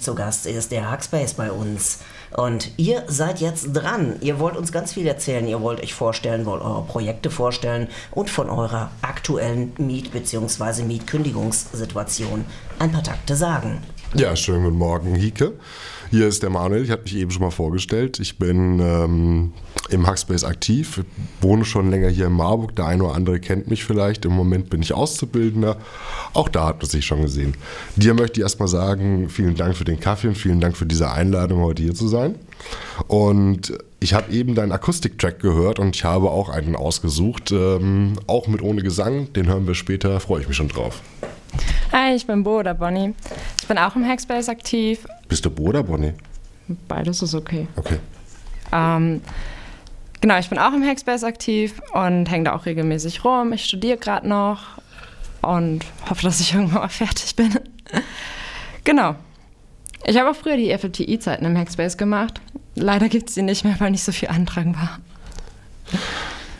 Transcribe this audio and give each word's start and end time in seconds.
Zu 0.00 0.14
Gast 0.14 0.46
ist 0.46 0.72
der 0.72 0.90
Hackspace 0.90 1.34
bei 1.34 1.50
uns. 1.52 1.98
Und 2.36 2.70
ihr 2.76 3.04
seid 3.08 3.40
jetzt 3.40 3.72
dran. 3.72 4.16
Ihr 4.20 4.38
wollt 4.38 4.56
uns 4.56 4.72
ganz 4.72 4.92
viel 4.92 5.06
erzählen. 5.06 5.46
Ihr 5.46 5.60
wollt 5.60 5.80
euch 5.82 5.94
vorstellen, 5.94 6.46
wollt 6.46 6.62
eure 6.62 6.82
Projekte 6.82 7.30
vorstellen 7.30 7.88
und 8.12 8.30
von 8.30 8.48
eurer 8.48 8.90
aktuellen 9.02 9.72
Miet- 9.78 10.12
bzw. 10.12 10.82
Mietkündigungssituation 10.84 12.44
ein 12.78 12.92
paar 12.92 13.02
Takte 13.02 13.36
sagen. 13.36 13.82
Ja, 14.14 14.34
schönen 14.34 14.64
guten 14.64 14.76
Morgen, 14.78 15.14
Hike. 15.14 15.52
Hier 16.10 16.26
ist 16.26 16.42
der 16.42 16.50
Manuel, 16.50 16.82
ich 16.82 16.90
hatte 16.90 17.04
mich 17.04 17.14
eben 17.14 17.30
schon 17.30 17.42
mal 17.42 17.52
vorgestellt. 17.52 18.18
Ich 18.18 18.36
bin 18.36 18.80
ähm, 18.80 19.52
im 19.90 20.06
Hackspace 20.08 20.42
aktiv, 20.42 21.04
wohne 21.40 21.64
schon 21.64 21.88
länger 21.88 22.08
hier 22.08 22.26
in 22.26 22.32
Marburg. 22.32 22.74
Der 22.74 22.86
eine 22.86 23.04
oder 23.04 23.14
andere 23.14 23.38
kennt 23.38 23.68
mich 23.68 23.84
vielleicht. 23.84 24.24
Im 24.24 24.32
Moment 24.32 24.70
bin 24.70 24.82
ich 24.82 24.92
Auszubildender. 24.92 25.76
Auch 26.34 26.48
da 26.48 26.66
hat 26.66 26.78
man 26.78 26.90
sich 26.90 27.06
schon 27.06 27.22
gesehen. 27.22 27.54
Dir 27.94 28.14
möchte 28.14 28.40
ich 28.40 28.42
erstmal 28.42 28.66
sagen, 28.66 29.28
vielen 29.28 29.54
Dank 29.54 29.76
für 29.76 29.84
den 29.84 30.00
Kaffee 30.00 30.26
und 30.26 30.34
vielen 30.34 30.60
Dank 30.60 30.76
für 30.76 30.84
diese 30.84 31.12
Einladung, 31.12 31.60
heute 31.60 31.84
hier 31.84 31.94
zu 31.94 32.08
sein. 32.08 32.34
Und 33.06 33.78
ich 34.00 34.12
habe 34.12 34.32
eben 34.32 34.56
deinen 34.56 34.72
Akustiktrack 34.72 35.38
gehört 35.38 35.78
und 35.78 35.94
ich 35.94 36.02
habe 36.02 36.30
auch 36.30 36.48
einen 36.48 36.74
ausgesucht, 36.74 37.52
ähm, 37.52 38.14
auch 38.26 38.48
mit 38.48 38.62
ohne 38.62 38.82
Gesang. 38.82 39.32
Den 39.34 39.46
hören 39.46 39.68
wir 39.68 39.76
später, 39.76 40.18
freue 40.18 40.40
ich 40.40 40.48
mich 40.48 40.56
schon 40.56 40.68
drauf. 40.68 41.02
Hi, 41.92 42.16
ich 42.16 42.26
bin 42.26 42.42
Bo 42.42 42.58
oder 42.58 42.74
Bonnie. 42.74 43.14
Ich 43.60 43.68
bin 43.68 43.78
auch 43.78 43.94
im 43.94 44.04
Hackspace 44.04 44.48
aktiv. 44.48 45.06
Bist 45.30 45.46
du 45.46 45.50
Bo 45.50 45.68
oder 45.68 45.84
Bonnie? 45.84 46.12
Beides 46.88 47.22
ist 47.22 47.34
okay. 47.34 47.68
Okay. 47.76 47.98
Ähm, 48.72 49.22
genau, 50.20 50.38
ich 50.38 50.48
bin 50.50 50.58
auch 50.58 50.74
im 50.74 50.84
Hackspace 50.84 51.24
aktiv 51.24 51.80
und 51.94 52.26
hänge 52.26 52.44
da 52.44 52.54
auch 52.54 52.66
regelmäßig 52.66 53.24
rum. 53.24 53.52
Ich 53.52 53.64
studiere 53.64 53.96
gerade 53.96 54.28
noch 54.28 54.62
und 55.40 55.86
hoffe, 56.08 56.22
dass 56.22 56.40
ich 56.40 56.52
irgendwann 56.54 56.82
mal 56.82 56.88
fertig 56.88 57.34
bin. 57.36 57.58
genau. 58.84 59.14
Ich 60.04 60.18
habe 60.18 60.30
auch 60.30 60.36
früher 60.36 60.56
die 60.56 60.76
FFTI-Zeiten 60.76 61.44
im 61.44 61.56
Hackspace 61.56 61.96
gemacht. 61.96 62.40
Leider 62.74 63.08
gibt 63.08 63.28
es 63.28 63.36
sie 63.36 63.42
nicht 63.42 63.64
mehr, 63.64 63.76
weil 63.78 63.92
nicht 63.92 64.04
so 64.04 64.12
viel 64.12 64.28
Antrag 64.30 64.66
war. 64.66 64.98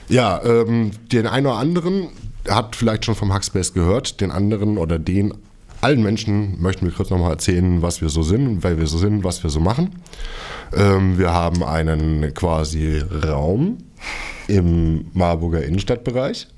Ja, 0.08 0.42
ähm, 0.44 0.92
den 1.10 1.26
einen 1.26 1.46
oder 1.46 1.56
anderen 1.56 2.08
hat 2.48 2.76
vielleicht 2.76 3.04
schon 3.04 3.16
vom 3.16 3.32
Hackspace 3.32 3.74
gehört, 3.74 4.20
den 4.20 4.30
anderen 4.30 4.78
oder 4.78 4.98
den 4.98 5.34
allen 5.80 6.02
Menschen 6.02 6.60
möchten 6.60 6.86
wir 6.86 6.92
kurz 6.92 7.10
nochmal 7.10 7.32
erzählen, 7.32 7.82
was 7.82 8.00
wir 8.00 8.08
so 8.08 8.22
sind, 8.22 8.62
weil 8.62 8.78
wir 8.78 8.86
so 8.86 8.98
sind, 8.98 9.24
was 9.24 9.42
wir 9.42 9.50
so 9.50 9.60
machen. 9.60 10.02
Ähm, 10.76 11.18
wir 11.18 11.32
haben 11.32 11.62
einen 11.62 12.32
quasi 12.34 13.02
Raum 13.24 13.78
im 14.48 15.06
Marburger 15.12 15.62
Innenstadtbereich. 15.64 16.48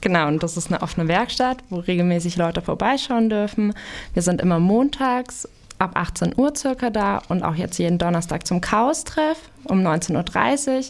Genau, 0.00 0.28
und 0.28 0.42
das 0.42 0.56
ist 0.56 0.68
eine 0.68 0.82
offene 0.82 1.08
Werkstatt, 1.08 1.58
wo 1.68 1.76
regelmäßig 1.76 2.36
Leute 2.36 2.62
vorbeischauen 2.62 3.28
dürfen. 3.28 3.74
Wir 4.14 4.22
sind 4.22 4.40
immer 4.40 4.58
montags 4.58 5.46
ab 5.78 5.92
18 5.94 6.34
Uhr 6.36 6.54
circa 6.56 6.90
da 6.90 7.22
und 7.28 7.42
auch 7.42 7.54
jetzt 7.54 7.78
jeden 7.78 7.98
Donnerstag 7.98 8.46
zum 8.46 8.60
Chaos-Treff 8.60 9.38
um 9.64 9.80
19.30 9.80 10.68
Uhr. 10.68 10.84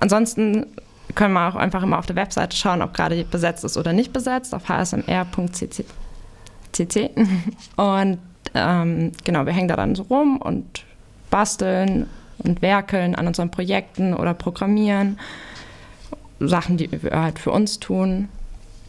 Ansonsten 0.00 0.66
können 1.14 1.34
wir 1.34 1.48
auch 1.48 1.56
einfach 1.56 1.82
immer 1.82 1.98
auf 1.98 2.06
der 2.06 2.16
Webseite 2.16 2.56
schauen, 2.56 2.82
ob 2.82 2.94
gerade 2.94 3.24
besetzt 3.24 3.64
ist 3.64 3.76
oder 3.76 3.92
nicht 3.92 4.12
besetzt, 4.12 4.54
auf 4.54 4.68
hsmr.cc. 4.68 5.84
Und 7.76 8.18
ähm, 8.54 9.12
genau, 9.24 9.46
wir 9.46 9.52
hängen 9.52 9.68
da 9.68 9.76
dann 9.76 9.94
so 9.94 10.02
rum 10.04 10.38
und 10.38 10.84
basteln 11.30 12.06
und 12.38 12.62
werkeln 12.62 13.14
an 13.14 13.26
unseren 13.26 13.50
Projekten 13.50 14.14
oder 14.14 14.34
programmieren. 14.34 15.18
Sachen, 16.40 16.78
die 16.78 16.90
wir 16.90 17.10
halt 17.10 17.38
für 17.38 17.50
uns 17.50 17.80
tun. 17.80 18.28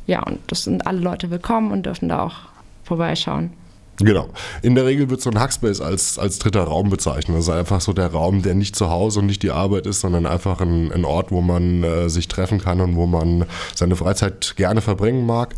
Ja, 0.07 0.23
und 0.23 0.39
das 0.47 0.63
sind 0.63 0.87
alle 0.87 0.99
Leute 0.99 1.29
willkommen 1.29 1.71
und 1.71 1.85
dürfen 1.85 2.09
da 2.09 2.23
auch 2.23 2.35
vorbeischauen. 2.83 3.51
Genau. 3.97 4.29
In 4.61 4.75
der 4.75 4.85
Regel 4.85 5.09
wird 5.09 5.21
so 5.21 5.29
ein 5.29 5.39
Hackspace 5.39 5.81
als, 5.81 6.17
als 6.17 6.39
dritter 6.39 6.63
Raum 6.63 6.89
bezeichnet. 6.89 7.37
Das 7.37 7.45
ist 7.45 7.53
einfach 7.53 7.81
so 7.81 7.93
der 7.93 8.07
Raum, 8.07 8.41
der 8.41 8.55
nicht 8.55 8.75
zu 8.75 8.89
Hause 8.89 9.19
und 9.19 9.27
nicht 9.27 9.43
die 9.43 9.51
Arbeit 9.51 9.85
ist, 9.85 10.01
sondern 10.01 10.25
einfach 10.25 10.59
ein, 10.61 10.91
ein 10.91 11.05
Ort, 11.05 11.31
wo 11.31 11.41
man 11.41 11.83
äh, 11.83 12.09
sich 12.09 12.27
treffen 12.27 12.59
kann 12.59 12.81
und 12.81 12.95
wo 12.95 13.05
man 13.05 13.45
seine 13.75 13.95
Freizeit 13.95 14.55
gerne 14.55 14.81
verbringen 14.81 15.25
mag. 15.25 15.55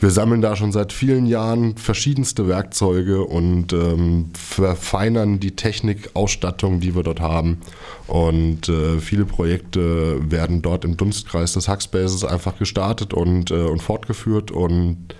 Wir 0.00 0.10
sammeln 0.10 0.42
da 0.42 0.54
schon 0.54 0.70
seit 0.70 0.92
vielen 0.92 1.26
Jahren 1.26 1.76
verschiedenste 1.76 2.46
Werkzeuge 2.46 3.24
und 3.24 3.72
ähm, 3.72 4.30
verfeinern 4.34 5.40
die 5.40 5.56
Technik, 5.56 6.10
Ausstattung, 6.14 6.80
die 6.80 6.94
wir 6.94 7.02
dort 7.02 7.20
haben. 7.20 7.58
Und 8.06 8.68
äh, 8.68 9.00
viele 9.00 9.24
Projekte 9.24 10.30
werden 10.30 10.62
dort 10.62 10.84
im 10.84 10.96
Dunstkreis 10.96 11.54
des 11.54 11.68
Hackspaces 11.68 12.24
einfach 12.24 12.58
gestartet 12.58 13.12
und, 13.12 13.50
äh, 13.50 13.54
und 13.54 13.82
fortgeführt 13.82 14.50
und 14.50 15.14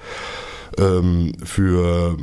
ähm, 0.79 1.33
für 1.43 2.17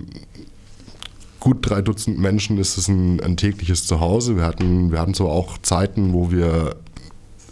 gut 1.40 1.58
drei 1.62 1.82
Dutzend 1.82 2.20
Menschen 2.20 2.58
ist 2.58 2.78
es 2.78 2.88
ein, 2.88 3.20
ein, 3.22 3.38
tägliches 3.38 3.86
Zuhause. 3.86 4.36
Wir 4.36 4.44
hatten, 4.46 4.92
wir 4.92 5.00
hatten 5.00 5.14
zwar 5.14 5.30
auch 5.30 5.58
Zeiten, 5.60 6.14
wo 6.14 6.32
wir 6.32 6.76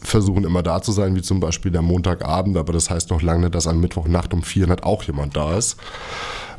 versuchen 0.02 0.44
immer 0.44 0.64
da 0.64 0.82
zu 0.82 0.92
sein, 0.92 1.16
wie 1.16 1.22
zum 1.22 1.40
Beispiel 1.40 1.72
der 1.72 1.82
Montagabend, 1.82 2.58
aber 2.58 2.74
das 2.74 2.90
heißt 2.90 3.10
noch 3.10 3.22
lange 3.22 3.42
nicht, 3.42 3.56
dass 3.56 3.68
am 3.68 3.80
Mittwochnacht 3.80 4.34
um 4.34 4.44
400 4.44 4.84
auch 4.84 5.04
jemand 5.04 5.36
da 5.36 5.58
ist. 5.58 5.78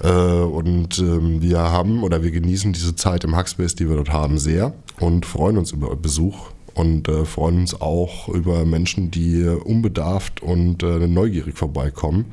Äh, 0.02 0.08
und 0.08 0.98
ähm, 0.98 1.42
wir 1.42 1.58
haben 1.58 2.02
oder 2.02 2.22
wir 2.22 2.30
genießen 2.30 2.72
diese 2.72 2.96
Zeit 2.96 3.24
im 3.24 3.36
Hackspace, 3.36 3.74
die 3.74 3.88
wir 3.88 3.96
dort 3.96 4.12
haben, 4.12 4.38
sehr 4.38 4.72
und 5.00 5.26
freuen 5.26 5.58
uns 5.58 5.72
über 5.72 5.94
Besuch 5.96 6.48
und 6.74 7.08
äh, 7.08 7.24
freuen 7.24 7.60
uns 7.60 7.80
auch 7.80 8.28
über 8.28 8.64
Menschen, 8.64 9.10
die 9.10 9.44
unbedarft 9.44 10.42
und 10.42 10.82
äh, 10.82 11.06
neugierig 11.06 11.56
vorbeikommen. 11.56 12.26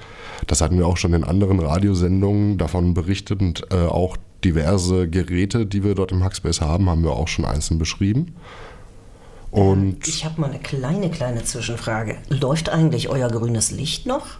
Das 0.48 0.62
hatten 0.62 0.78
wir 0.78 0.88
auch 0.88 0.98
schon 0.98 1.14
in 1.14 1.24
anderen 1.24 1.60
Radiosendungen 1.60 2.58
davon 2.58 2.94
berichtet 2.94 3.42
und 3.42 3.64
äh, 3.72 3.76
auch 3.76 4.18
diverse 4.44 5.08
Geräte, 5.08 5.66
die 5.66 5.84
wir 5.84 5.96
dort 5.96 6.12
im 6.12 6.24
Hackspace 6.24 6.62
haben, 6.62 6.90
haben 6.90 7.04
wir 7.04 7.12
auch 7.12 7.28
schon 7.28 7.46
einzeln 7.46 7.78
beschrieben. 7.78 8.36
Und 9.52 10.08
ich 10.08 10.24
habe 10.26 10.40
mal 10.40 10.50
eine 10.50 10.60
kleine, 10.60 11.12
kleine 11.12 11.44
Zwischenfrage. 11.44 12.18
Läuft 12.30 12.70
eigentlich 12.70 13.10
euer 13.10 13.30
grünes 13.30 13.72
Licht 13.72 14.06
noch? 14.06 14.40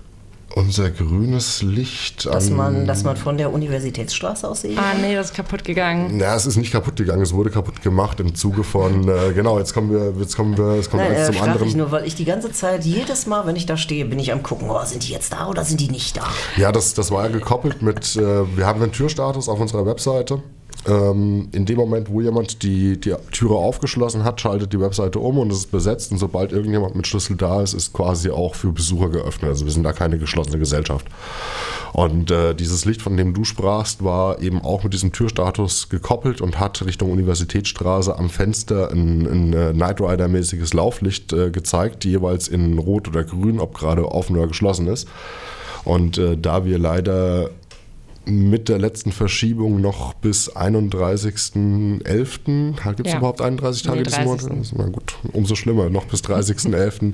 Unser 0.56 0.90
grünes 0.92 1.62
Licht. 1.62 2.26
Dass 2.26 2.50
man, 2.50 2.86
dass 2.86 3.04
man 3.04 3.16
von 3.16 3.38
der 3.38 3.54
Universitätsstraße 3.54 4.48
aus 4.48 4.62
sehen 4.62 4.78
Ah, 4.78 4.94
nee, 5.02 5.16
das 5.16 5.28
ist 5.28 5.36
kaputt 5.36 5.64
gegangen. 5.64 6.20
Ja, 6.20 6.36
es 6.36 6.46
ist 6.46 6.58
nicht 6.58 6.72
kaputt 6.72 6.98
gegangen, 6.98 7.22
es 7.22 7.34
wurde 7.34 7.50
kaputt 7.50 7.82
gemacht 7.82 8.20
im 8.20 8.36
Zuge 8.36 8.64
von, 8.64 9.08
äh, 9.08 9.34
genau, 9.34 9.60
jetzt 9.60 9.74
kommen 9.74 9.92
wir, 9.92 10.14
jetzt 10.20 10.36
kommen 10.36 10.58
wir, 10.58 10.80
es 10.80 10.90
kommt 10.90 11.04
Nein, 11.04 11.16
eins 11.16 11.30
äh, 11.30 11.34
zum 11.34 11.42
anderen. 11.42 11.68
Ich 11.68 11.76
nur, 11.76 11.92
weil 11.92 12.06
ich 12.06 12.16
die 12.16 12.26
ganze 12.26 12.52
Zeit, 12.52 12.84
jedes 12.84 13.28
Mal, 13.28 13.46
wenn 13.46 13.56
ich 13.56 13.66
da 13.66 13.78
stehe, 13.78 14.06
bin 14.06 14.20
ich 14.20 14.32
am 14.32 14.44
gucken, 14.44 14.70
oh, 14.70 14.84
sind 14.84 15.08
die 15.08 15.12
jetzt 15.12 15.34
da 15.34 15.48
oder 15.48 15.64
sind 15.64 15.80
die 15.80 15.90
nicht 15.90 16.18
da? 16.18 16.24
Ja, 16.58 16.72
das, 16.72 16.94
das 16.94 17.12
war 17.12 17.26
ja 17.26 17.32
gekoppelt 17.32 17.82
mit, 17.82 18.16
äh, 18.16 18.58
wir 18.58 18.66
haben 18.66 18.82
einen 18.82 18.92
Türstatus 18.92 19.48
auf 19.48 19.60
unserer 19.60 19.86
Webseite. 19.86 20.42
Ähm, 20.88 21.50
in 21.52 21.66
dem 21.66 21.78
Moment, 21.78 22.10
wo 22.10 22.22
jemand 22.22 22.64
die, 22.64 23.00
die 23.00 23.14
Türe 23.32 23.56
aufgeschlossen 23.56 24.24
hat, 24.24 24.42
schaltet 24.42 24.74
die 24.74 24.80
Webseite 24.80 25.20
um 25.20 25.38
und 25.38 25.52
es 25.52 25.60
ist 25.60 25.72
besetzt. 25.72 26.12
Und 26.12 26.18
sobald 26.18 26.52
irgendjemand 26.52 26.96
mit 26.96 27.06
Schlüssel 27.06 27.38
da 27.38 27.62
ist, 27.62 27.74
ist 27.74 27.94
quasi 27.94 28.32
auch 28.32 28.56
für 28.56 28.72
Besucher 28.72 29.10
geöffnet. 29.10 29.50
Also 29.52 29.66
wir 29.66 29.72
sind 29.72 29.84
da 29.84 29.94
keine 29.94 30.18
geschlossene 30.18 30.58
Gesellschaft. 30.58 31.06
Und 31.94 32.32
äh, 32.32 32.56
dieses 32.56 32.86
Licht, 32.86 33.02
von 33.02 33.16
dem 33.18 33.34
du 33.34 33.44
sprachst, 33.44 34.04
war 34.04 34.42
eben 34.42 34.62
auch 34.62 34.84
mit 34.84 34.94
diesem 34.94 35.12
Türstatus 35.12 35.90
gekoppelt 35.90 36.42
und 36.42 36.60
hat 36.60 36.84
Richtung 36.86 37.12
Universitätsstraße 37.12 38.18
am 38.18 38.30
Fenster 38.30 38.92
ein, 38.92 39.28
ein 39.28 39.54
äh, 39.54 39.74
Night 39.74 40.02
Rider-mäßiges 40.02 40.74
Lauflicht 40.74 41.34
äh, 41.34 41.52
gezeigt, 41.52 42.06
jeweils 42.06 42.48
in 42.48 42.80
Rot 42.80 43.08
oder 43.08 43.24
Grün, 43.24 43.60
ob 43.60 43.78
gerade 43.78 44.10
offen 44.10 44.38
oder 44.38 44.48
geschlossen 44.48 44.88
ist. 44.88 45.08
Und 45.84 46.18
äh, 46.18 46.38
da 46.38 46.66
wir 46.66 46.80
leider 46.80 47.50
mit 48.26 48.70
der 48.70 48.80
letzten 48.80 49.12
Verschiebung 49.12 49.82
noch 49.82 50.14
bis 50.14 50.56
31.11. 50.56 52.74
Gibt 52.96 53.08
es 53.08 53.14
Ja. 53.14 53.20
überhaupt 53.20 53.42
31 53.42 53.84
Tage 53.84 53.98
Nee, 53.98 54.04
diesen 54.04 54.24
Monat? 54.26 54.50
30.. 54.50 54.74
Na 54.78 54.86
gut, 54.86 55.16
umso 55.34 55.56
schlimmer. 55.56 55.90
Noch 55.90 56.06
bis 56.06 56.22
30.11. 56.24 57.14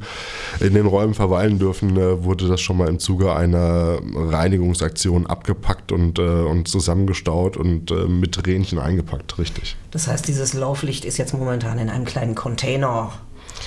in 0.60 0.74
den 0.74 0.86
Räumen 0.86 1.14
verweilen 1.14 1.60
dürfen, 1.60 1.96
äh, 1.98 2.24
wurde 2.24 2.48
das 2.48 2.62
schon 2.62 2.78
mal 2.78 2.88
im 2.90 3.00
Zuge 3.00 3.34
einer 3.36 4.00
Reinigungsaktion 4.16 5.28
abgepackt 5.28 5.92
und, 5.92 6.20
äh, 6.20 6.22
und 6.22 6.68
zusammengestaut 6.68 7.58
und 7.58 7.92
äh, 7.92 8.06
mit 8.08 8.46
Rähnchen 8.46 8.80
eingepackt, 8.80 9.38
richtig. 9.40 9.76
Das 9.92 10.08
heißt, 10.08 10.28
dieses 10.28 10.54
Lauflicht 10.54 11.06
ist 11.06 11.18
jetzt 11.18 11.34
momentan 11.34 11.80
in 11.80 11.90
einem 11.90 12.06
kleinen 12.06 12.36
Container 12.36 13.12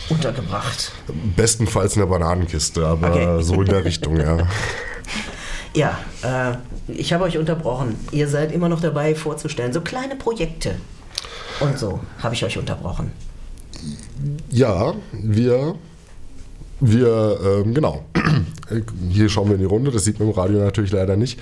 untergebracht. 0.08 0.92
Bestenfalls 1.36 1.94
in 1.96 2.00
der 2.00 2.06
Bananenkiste, 2.06 2.86
aber 2.86 3.10
Okay. 3.10 3.42
so 3.42 3.62
in 3.62 3.68
der 3.68 3.84
Richtung, 3.84 4.16
ja. 4.18 4.38
Ja, 5.74 5.98
äh, 6.22 6.56
ich 6.92 7.12
habe 7.12 7.24
euch 7.24 7.38
unterbrochen. 7.38 7.96
Ihr 8.10 8.28
seid 8.28 8.52
immer 8.52 8.68
noch 8.68 8.80
dabei 8.80 9.14
vorzustellen, 9.14 9.72
so 9.72 9.80
kleine 9.80 10.16
Projekte. 10.16 10.74
Und 11.60 11.78
so 11.78 12.00
habe 12.18 12.34
ich 12.34 12.44
euch 12.44 12.58
unterbrochen. 12.58 13.12
Ja, 14.50 14.94
wir, 15.12 15.74
wir, 16.80 17.38
ähm, 17.44 17.74
genau. 17.74 18.04
Hier 19.10 19.28
schauen 19.28 19.48
wir 19.48 19.54
in 19.54 19.60
die 19.60 19.66
Runde, 19.66 19.90
das 19.90 20.04
sieht 20.04 20.18
man 20.18 20.28
im 20.28 20.34
Radio 20.34 20.60
natürlich 20.60 20.92
leider 20.92 21.16
nicht. 21.16 21.38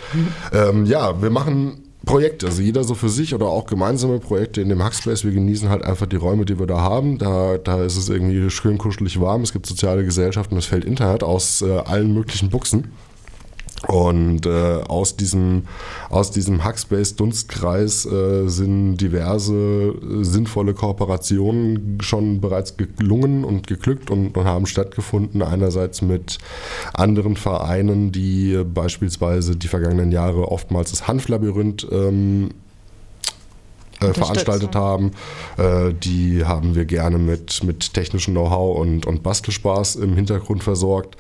Ähm, 0.53 0.87
ja, 0.87 1.21
wir 1.21 1.31
machen 1.31 1.83
Projekte, 2.05 2.47
also 2.47 2.63
jeder 2.63 2.85
so 2.85 2.95
für 2.95 3.09
sich 3.09 3.35
oder 3.35 3.47
auch 3.47 3.67
gemeinsame 3.67 4.19
Projekte 4.19 4.61
in 4.61 4.69
dem 4.69 4.83
Hackspace. 4.83 5.25
Wir 5.25 5.33
genießen 5.33 5.69
halt 5.69 5.85
einfach 5.85 6.07
die 6.07 6.17
Räume, 6.17 6.45
die 6.45 6.59
wir 6.59 6.67
da 6.67 6.81
haben. 6.81 7.19
Da, 7.19 7.59
da 7.59 7.85
ist 7.85 7.97
es 7.97 8.09
irgendwie 8.09 8.49
schön 8.51 8.79
kuschelig 8.79 9.21
warm. 9.21 9.43
Es 9.43 9.53
gibt 9.53 9.67
soziale 9.67 10.05
Gesellschaften, 10.05 10.57
es 10.57 10.67
fällt 10.67 10.85
Internet 10.85 11.23
aus 11.23 11.61
äh, 11.63 11.79
allen 11.79 12.15
möglichen 12.15 12.49
Buchsen. 12.51 12.93
Und 13.87 14.45
äh, 14.45 14.81
aus 14.89 15.17
diesem, 15.17 15.63
aus 16.11 16.33
diesem 16.33 16.65
Hackspace-Dunstkreis 16.65 18.07
äh, 18.07 18.49
sind 18.49 18.97
diverse 18.97 19.55
äh, 19.55 20.25
sinnvolle 20.25 20.75
Kooperationen 20.75 21.99
schon 22.01 22.41
bereits 22.41 22.77
gelungen 22.77 23.45
und 23.45 23.69
geglückt 23.69 24.11
und, 24.11 24.37
und, 24.37 24.45
haben 24.47 24.67
stattgefunden. 24.67 25.43
Einerseits 25.43 26.03
mit 26.03 26.39
anderen 26.93 27.37
Vereinen, 27.37 28.11
die 28.11 28.65
beispielsweise 28.65 29.55
die 29.55 29.69
vergangenen 29.69 30.11
Jahre 30.11 30.51
oftmals 30.51 30.91
das 30.91 31.07
Hanflabyrinth 31.07 31.87
ähm, 31.93 32.49
äh, 34.01 34.13
veranstaltet 34.13 34.75
haben. 34.75 35.13
Äh, 35.57 35.93
die 35.93 36.45
haben 36.45 36.75
wir 36.75 36.85
gerne 36.85 37.19
mit, 37.19 37.63
mit 37.63 37.95
technischem 37.95 38.35
Know-how 38.35 38.79
und, 38.79 39.07
und 39.07 39.23
Bastelspaß 39.23 39.97
im 39.97 40.17
Hintergrund 40.17 40.65
versorgt. 40.65 41.17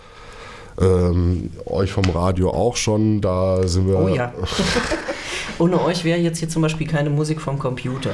Ähm, 0.80 1.50
euch 1.66 1.90
vom 1.90 2.04
Radio 2.10 2.50
auch 2.50 2.76
schon, 2.76 3.20
da 3.20 3.66
sind 3.66 3.88
wir. 3.88 3.98
Oh 3.98 4.08
ja. 4.08 4.32
Ohne 5.58 5.82
euch 5.82 6.04
wäre 6.04 6.20
jetzt 6.20 6.38
hier 6.38 6.48
zum 6.48 6.62
Beispiel 6.62 6.86
keine 6.86 7.10
Musik 7.10 7.40
vom 7.40 7.58
Computer. 7.58 8.12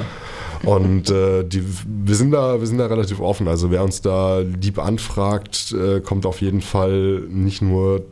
Und 0.63 1.11
äh, 1.11 1.43
die, 1.43 1.63
wir, 1.85 2.15
sind 2.15 2.31
da, 2.31 2.59
wir 2.59 2.65
sind 2.65 2.79
da 2.79 2.87
relativ 2.87 3.19
offen. 3.19 3.47
Also 3.47 3.69
wer 3.69 3.83
uns 3.83 4.01
da 4.01 4.39
lieb 4.39 4.79
anfragt, 4.79 5.73
äh, 5.73 5.99
kommt 5.99 6.25
auf 6.25 6.41
jeden 6.41 6.61
Fall 6.61 7.21
nicht 7.29 7.61
nur 7.61 8.05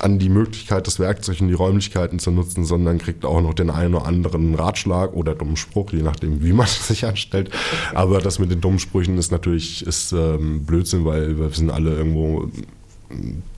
an 0.00 0.18
die 0.18 0.28
Möglichkeit, 0.28 0.86
das 0.86 0.98
Werkzeug 0.98 1.40
und 1.40 1.48
die 1.48 1.54
Räumlichkeiten 1.54 2.18
zu 2.18 2.30
nutzen, 2.30 2.64
sondern 2.64 2.98
kriegt 2.98 3.24
auch 3.24 3.40
noch 3.40 3.54
den 3.54 3.70
einen 3.70 3.94
oder 3.94 4.06
anderen 4.06 4.54
Ratschlag 4.54 5.14
oder 5.14 5.34
dummen 5.34 5.56
Spruch, 5.56 5.92
je 5.92 6.02
nachdem, 6.02 6.42
wie 6.42 6.52
man 6.52 6.66
sich 6.66 7.06
anstellt. 7.06 7.50
Aber 7.94 8.18
das 8.18 8.38
mit 8.38 8.50
den 8.50 8.60
dummen 8.60 8.80
Sprüchen 8.80 9.16
ist 9.16 9.32
natürlich 9.32 9.86
ist, 9.86 10.12
ähm, 10.12 10.64
Blödsinn, 10.64 11.04
weil 11.04 11.38
wir 11.38 11.48
sind 11.50 11.70
alle 11.70 11.94
irgendwo 11.94 12.48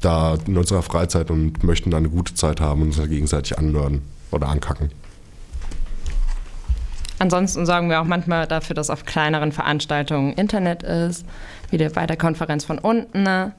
da 0.00 0.36
in 0.46 0.56
unserer 0.56 0.82
Freizeit 0.82 1.30
und 1.30 1.62
möchten 1.64 1.90
da 1.90 1.96
eine 1.96 2.08
gute 2.08 2.34
Zeit 2.34 2.60
haben 2.60 2.82
und 2.82 2.88
uns 2.88 3.08
gegenseitig 3.08 3.58
anhören 3.58 4.02
oder 4.30 4.48
ankacken. 4.48 4.90
Ansonsten 7.18 7.64
sorgen 7.64 7.88
wir 7.88 8.00
auch 8.00 8.06
manchmal 8.06 8.46
dafür, 8.46 8.74
dass 8.74 8.90
auf 8.90 9.04
kleineren 9.04 9.52
Veranstaltungen 9.52 10.34
Internet 10.34 10.82
ist, 10.82 11.24
wie 11.70 11.78
bei 11.88 12.06
der 12.06 12.16
Konferenz 12.16 12.64
von 12.64 12.78
unten. 12.78 13.22
Ne? 13.22 13.52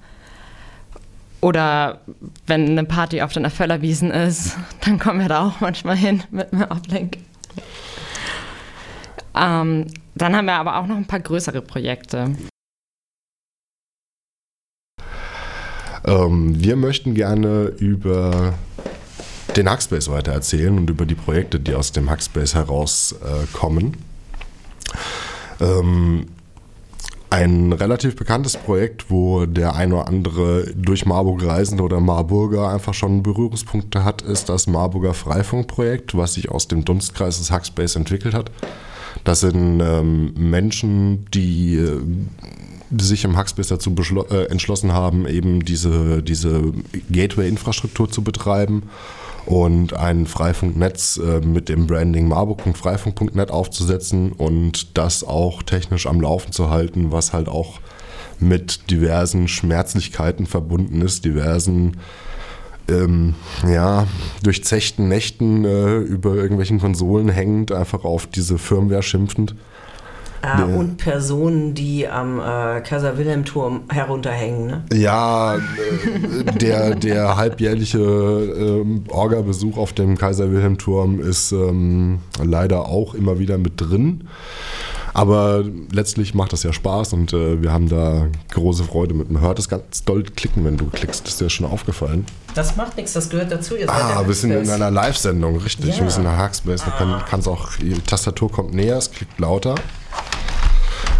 Oder 1.41 2.01
wenn 2.45 2.69
eine 2.69 2.83
Party 2.83 3.21
auf 3.21 3.33
den 3.33 3.49
Völlerwiesen 3.49 4.11
ist, 4.11 4.57
dann 4.85 4.99
kommen 4.99 5.19
wir 5.19 5.29
da 5.29 5.47
auch 5.47 5.59
manchmal 5.59 5.95
hin 5.95 6.23
mit 6.29 6.53
einem 6.53 6.63
Uplink. 6.63 7.17
Ähm, 9.35 9.87
dann 10.15 10.35
haben 10.35 10.45
wir 10.45 10.55
aber 10.55 10.77
auch 10.77 10.87
noch 10.87 10.97
ein 10.97 11.05
paar 11.05 11.19
größere 11.19 11.61
Projekte. 11.61 12.35
Ähm, 16.07 16.55
wir 16.57 16.75
möchten 16.77 17.13
gerne 17.13 17.73
über 17.77 18.53
den 19.55 19.69
Hackspace 19.69 20.09
weiter 20.09 20.31
erzählen 20.31 20.77
und 20.77 20.89
über 20.89 21.05
die 21.05 21.15
Projekte, 21.15 21.59
die 21.59 21.75
aus 21.75 21.91
dem 21.91 22.09
Hackspace 22.09 22.55
herauskommen. 22.55 23.97
Äh, 25.59 25.65
ähm, 25.65 26.27
ein 27.29 27.73
relativ 27.73 28.15
bekanntes 28.15 28.55
Projekt, 28.55 29.11
wo 29.11 29.45
der 29.45 29.75
ein 29.75 29.91
oder 29.91 30.07
andere 30.07 30.71
durch 30.75 31.05
Marburg 31.05 31.43
Reisende 31.43 31.83
oder 31.83 31.99
Marburger 31.99 32.69
einfach 32.69 32.93
schon 32.93 33.21
Berührungspunkte 33.21 34.05
hat, 34.05 34.21
ist 34.21 34.47
das 34.47 34.67
Marburger 34.67 35.13
Freifunkprojekt, 35.13 36.15
was 36.15 36.35
sich 36.35 36.49
aus 36.49 36.69
dem 36.69 36.85
Dunstkreis 36.85 37.39
des 37.39 37.51
Hackspace 37.51 37.97
entwickelt 37.97 38.33
hat. 38.33 38.49
Das 39.25 39.41
sind 39.41 39.81
ähm, 39.81 40.33
Menschen, 40.37 41.25
die 41.33 41.75
äh, 41.75 42.01
sich 42.95 43.23
im 43.23 43.35
Hackspace 43.35 43.67
dazu 43.67 43.93
äh, 44.29 44.45
entschlossen 44.45 44.93
haben, 44.93 45.27
eben 45.27 45.65
diese, 45.65 46.23
diese 46.23 46.73
Gateway-Infrastruktur 47.11 48.09
zu 48.09 48.23
betreiben 48.23 48.83
und 49.45 49.93
ein 49.93 50.27
Freifunknetz 50.27 51.17
äh, 51.17 51.39
mit 51.39 51.69
dem 51.69 51.87
Branding 51.87 52.27
marburg.freifunk.net 52.27 53.49
aufzusetzen 53.49 54.33
und 54.33 54.97
das 54.97 55.23
auch 55.23 55.63
technisch 55.63 56.05
am 56.05 56.21
Laufen 56.21 56.51
zu 56.51 56.69
halten, 56.69 57.11
was 57.11 57.33
halt 57.33 57.47
auch 57.47 57.79
mit 58.39 58.91
diversen 58.91 59.47
Schmerzlichkeiten 59.47 60.45
verbunden 60.45 61.01
ist, 61.01 61.25
diversen 61.25 61.97
ähm, 62.89 63.35
ja, 63.67 64.07
durchzechten 64.43 65.07
Nächten 65.07 65.65
äh, 65.65 65.97
über 65.97 66.35
irgendwelchen 66.35 66.79
Konsolen 66.79 67.29
hängend, 67.29 67.71
einfach 67.71 68.03
auf 68.03 68.27
diese 68.27 68.57
Firmware 68.57 69.03
schimpfend. 69.03 69.55
Ah, 70.41 70.63
und 70.63 70.97
Personen, 70.97 71.73
die 71.73 72.07
am 72.07 72.39
äh, 72.39 72.81
Kaiser-Wilhelm-Turm 72.81 73.83
herunterhängen. 73.89 74.67
Ne? 74.67 74.83
Ja, 74.93 75.55
äh, 75.55 75.59
der, 76.59 76.95
der 76.95 77.35
halbjährliche 77.37 77.99
ähm, 77.99 79.03
Orga-Besuch 79.09 79.77
auf 79.77 79.93
dem 79.93 80.17
Kaiser-Wilhelm-Turm 80.17 81.19
ist 81.19 81.51
ähm, 81.51 82.19
leider 82.43 82.87
auch 82.87 83.13
immer 83.13 83.39
wieder 83.39 83.57
mit 83.57 83.73
drin. 83.77 84.27
Aber 85.17 85.63
letztlich 85.91 86.35
macht 86.35 86.53
das 86.53 86.61
ja 86.61 86.71
Spaß 86.71 87.13
und 87.13 87.33
äh, 87.33 87.59
wir 87.59 87.73
haben 87.73 87.89
da 87.89 88.27
große 88.51 88.83
Freude 88.83 89.15
mit. 89.15 89.31
Man 89.31 89.41
hört 89.41 89.57
es 89.57 89.67
ganz 89.67 90.03
doll 90.03 90.21
klicken, 90.21 90.63
wenn 90.63 90.77
du 90.77 90.85
klickst. 90.91 91.27
Ist 91.27 91.41
dir 91.41 91.49
schon 91.49 91.65
aufgefallen. 91.65 92.23
Das 92.53 92.75
macht 92.75 92.97
nichts, 92.97 93.13
das 93.13 93.27
gehört 93.27 93.51
dazu. 93.51 93.75
Ihr 93.75 93.89
ah, 93.89 94.21
wir 94.27 94.35
sind 94.35 94.51
in 94.51 94.69
einer 94.69 94.91
Live-Sendung, 94.91 95.57
richtig. 95.57 95.97
Ja. 95.97 96.03
Wir 96.03 96.11
sind 96.11 96.25
in 96.25 96.29
der 96.29 96.37
Hackspace. 96.37 96.83
Da 96.83 97.23
kann 97.27 97.39
es 97.39 97.47
auch, 97.47 97.77
die 97.77 97.93
Tastatur 97.93 98.51
kommt 98.51 98.75
näher, 98.75 98.97
es 98.97 99.09
klickt 99.09 99.39
lauter. 99.39 99.73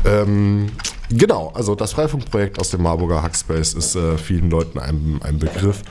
Ähm, 0.06 0.68
genau, 1.10 1.52
also 1.56 1.74
das 1.74 1.94
Freifunkprojekt 1.94 2.60
aus 2.60 2.70
dem 2.70 2.84
Marburger 2.84 3.24
Hackspace 3.24 3.74
ist 3.74 3.96
äh, 3.96 4.20
vielen 4.20 4.52
Leuten 4.52 4.78
ein, 4.78 5.20
ein 5.24 5.40
Begriff. 5.40 5.82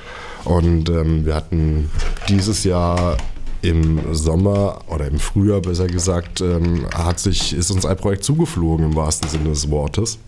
Und 0.44 0.88
ähm, 0.90 1.26
wir 1.26 1.34
hatten 1.34 1.90
dieses 2.28 2.62
Jahr 2.62 3.16
im 3.62 4.14
Sommer 4.14 4.80
oder 4.88 5.06
im 5.06 5.18
Frühjahr 5.18 5.60
besser 5.60 5.86
gesagt, 5.86 6.40
ähm, 6.40 6.86
hat 6.94 7.18
sich, 7.18 7.54
ist 7.54 7.70
uns 7.70 7.86
ein 7.86 7.96
Projekt 7.96 8.24
zugeflogen 8.24 8.86
im 8.86 8.96
wahrsten 8.96 9.28
Sinne 9.28 9.50
des 9.50 9.70
Wortes. 9.70 10.18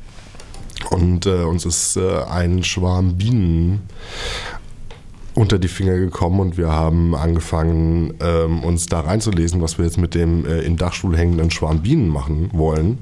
Und 0.90 1.26
äh, 1.26 1.42
uns 1.42 1.64
ist 1.64 1.96
äh, 1.96 2.22
ein 2.30 2.62
Schwarm 2.62 3.16
Bienen 3.16 3.82
unter 5.34 5.58
die 5.58 5.68
Finger 5.68 5.96
gekommen 5.98 6.40
und 6.40 6.56
wir 6.56 6.68
haben 6.68 7.14
angefangen, 7.14 8.14
ähm, 8.20 8.64
uns 8.64 8.86
da 8.86 9.00
reinzulesen, 9.00 9.60
was 9.60 9.78
wir 9.78 9.84
jetzt 9.84 9.98
mit 9.98 10.14
dem 10.14 10.44
äh, 10.44 10.60
im 10.60 10.76
Dachstuhl 10.76 11.16
hängenden 11.16 11.50
Schwarm 11.50 11.82
Bienen 11.82 12.08
machen 12.08 12.50
wollen 12.52 12.98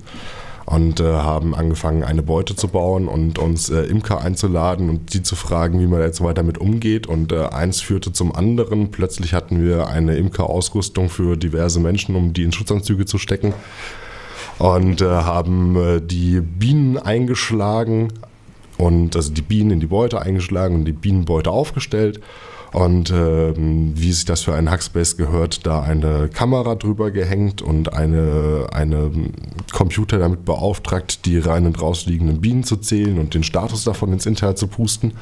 und 0.67 0.99
äh, 0.99 1.05
haben 1.05 1.55
angefangen, 1.55 2.03
eine 2.03 2.23
Beute 2.23 2.57
zu 2.57 2.67
bauen 2.67 3.07
und 3.07 3.39
uns 3.39 3.71
äh, 3.71 3.83
Imker 3.83 4.21
einzuladen 4.21 4.91
und 4.91 5.15
die 5.15 5.23
zu 5.23 5.37
fragen, 5.37 5.81
wie 5.81 5.87
man 5.87 6.01
jetzt 6.01 6.21
weiter 6.21 6.35
damit 6.35 6.59
umgeht. 6.59 7.07
Und 7.07 7.31
äh, 7.31 7.47
eins 7.47 7.81
führte 7.81 8.13
zum 8.13 8.35
anderen. 8.35 8.91
Plötzlich 8.91 9.33
hatten 9.33 9.65
wir 9.65 9.87
eine 9.87 10.17
Imker-Ausrüstung 10.17 11.09
für 11.09 11.37
diverse 11.37 11.79
Menschen, 11.79 12.17
um 12.17 12.33
die 12.33 12.43
in 12.43 12.53
Schutzanzüge 12.53 13.07
zu 13.07 13.17
stecken. 13.17 13.55
Und 14.59 15.03
äh, 15.03 15.07
haben 15.07 15.77
äh, 15.77 16.01
die 16.01 16.41
Bienen 16.41 16.99
eingeschlagen 16.99 18.13
und 18.77 19.15
also 19.15 19.33
die 19.33 19.43
Bienen 19.43 19.71
in 19.71 19.81
die 19.81 19.87
Beute 19.87 20.21
eingeschlagen 20.21 20.75
und 20.75 20.85
die 20.85 20.93
Bienenbeute 20.93 21.51
aufgestellt 21.51 22.21
und 22.73 23.11
ähm, 23.11 23.93
wie 23.95 24.13
sich 24.13 24.25
das 24.25 24.43
für 24.43 24.55
einen 24.55 24.71
Hackspace 24.71 25.17
gehört, 25.17 25.67
da 25.67 25.83
eine 25.83 26.29
Kamera 26.29 26.75
drüber 26.75 27.11
gehängt 27.11 27.63
und 27.63 27.93
eine, 27.93 28.67
eine 28.73 29.11
Computer 29.73 30.19
damit 30.19 30.45
beauftragt, 30.45 31.25
die 31.27 31.39
rein 31.39 31.67
und 31.67 31.81
rausliegenden 31.81 32.41
Bienen 32.41 32.65
zu 32.65 32.77
zählen 32.77 33.19
und 33.19 33.35
den 33.35 33.43
Status 33.43 33.85
davon 33.85 34.13
ins 34.13 34.27
Internet 34.27 34.59
zu 34.59 34.67
pusten. 34.67 35.13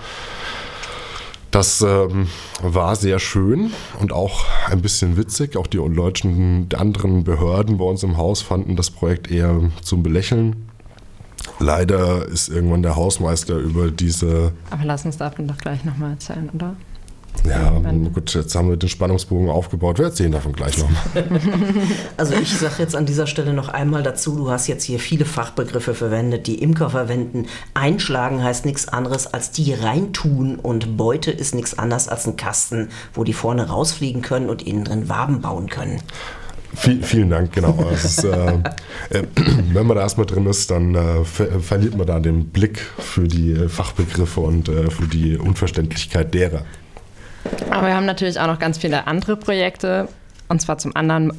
Das 1.50 1.82
ähm, 1.82 2.26
war 2.62 2.96
sehr 2.96 3.20
schön 3.20 3.70
und 4.00 4.12
auch 4.12 4.44
ein 4.68 4.82
bisschen 4.82 5.16
witzig. 5.16 5.56
Auch 5.56 5.68
die 5.68 5.78
die 5.78 6.76
anderen 6.76 7.22
Behörden 7.22 7.78
bei 7.78 7.84
uns 7.84 8.02
im 8.02 8.16
Haus 8.16 8.42
fanden 8.42 8.74
das 8.74 8.90
Projekt 8.90 9.30
eher 9.30 9.60
zum 9.80 10.02
Belächeln. 10.02 10.68
Leider 11.60 12.26
ist 12.26 12.48
irgendwann 12.48 12.82
der 12.82 12.96
Hausmeister 12.96 13.56
über 13.56 13.92
diese. 13.92 14.52
Aber 14.70 14.84
lass 14.84 15.04
uns 15.04 15.16
davon 15.18 15.46
doch 15.46 15.58
gleich 15.58 15.84
nochmal 15.84 16.12
erzählen, 16.12 16.50
oder? 16.52 16.74
Ja, 17.46 17.70
gut, 18.12 18.32
jetzt 18.34 18.54
haben 18.54 18.70
wir 18.70 18.76
den 18.76 18.88
Spannungsbogen 18.88 19.50
aufgebaut. 19.50 19.98
Wir 19.98 20.06
erzählen 20.06 20.32
davon 20.32 20.52
gleich 20.52 20.78
noch. 20.78 20.88
Also 22.16 22.34
ich 22.34 22.56
sage 22.56 22.74
jetzt 22.78 22.96
an 22.96 23.06
dieser 23.06 23.26
Stelle 23.26 23.52
noch 23.52 23.68
einmal 23.68 24.02
dazu, 24.02 24.36
du 24.36 24.50
hast 24.50 24.66
jetzt 24.66 24.84
hier 24.84 24.98
viele 24.98 25.24
Fachbegriffe 25.24 25.94
verwendet, 25.94 26.46
die 26.46 26.62
Imker 26.62 26.90
verwenden. 26.90 27.46
Einschlagen 27.74 28.42
heißt 28.42 28.64
nichts 28.64 28.88
anderes 28.88 29.26
als 29.26 29.50
die 29.50 29.74
reintun 29.74 30.56
und 30.56 30.96
Beute 30.96 31.30
ist 31.30 31.54
nichts 31.54 31.78
anderes 31.78 32.08
als 32.08 32.26
ein 32.26 32.36
Kasten, 32.36 32.88
wo 33.12 33.24
die 33.24 33.32
vorne 33.32 33.68
rausfliegen 33.68 34.22
können 34.22 34.48
und 34.48 34.62
innen 34.62 34.84
drin 34.84 35.08
Waben 35.08 35.40
bauen 35.40 35.68
können. 35.68 36.00
Viel, 36.76 37.02
vielen 37.02 37.30
Dank, 37.30 37.52
genau. 37.52 37.88
Ist, 37.92 38.24
äh, 38.24 38.54
äh, 39.10 39.22
wenn 39.72 39.86
man 39.86 39.96
da 39.96 40.02
erstmal 40.02 40.26
drin 40.26 40.46
ist, 40.46 40.70
dann 40.70 40.94
äh, 40.94 41.24
ver 41.24 41.60
verliert 41.60 41.96
man 41.96 42.06
da 42.06 42.18
den 42.18 42.46
Blick 42.46 42.78
für 42.98 43.28
die 43.28 43.52
äh, 43.52 43.68
Fachbegriffe 43.68 44.40
und 44.40 44.68
äh, 44.68 44.90
für 44.90 45.06
die 45.06 45.36
Unverständlichkeit 45.36 46.34
derer. 46.34 46.64
Aber 47.70 47.88
wir 47.88 47.96
haben 47.96 48.06
natürlich 48.06 48.38
auch 48.38 48.46
noch 48.46 48.58
ganz 48.58 48.78
viele 48.78 49.06
andere 49.06 49.36
Projekte. 49.36 50.08
Und 50.48 50.60
zwar 50.60 50.78
zum 50.78 50.94
anderen 50.94 51.32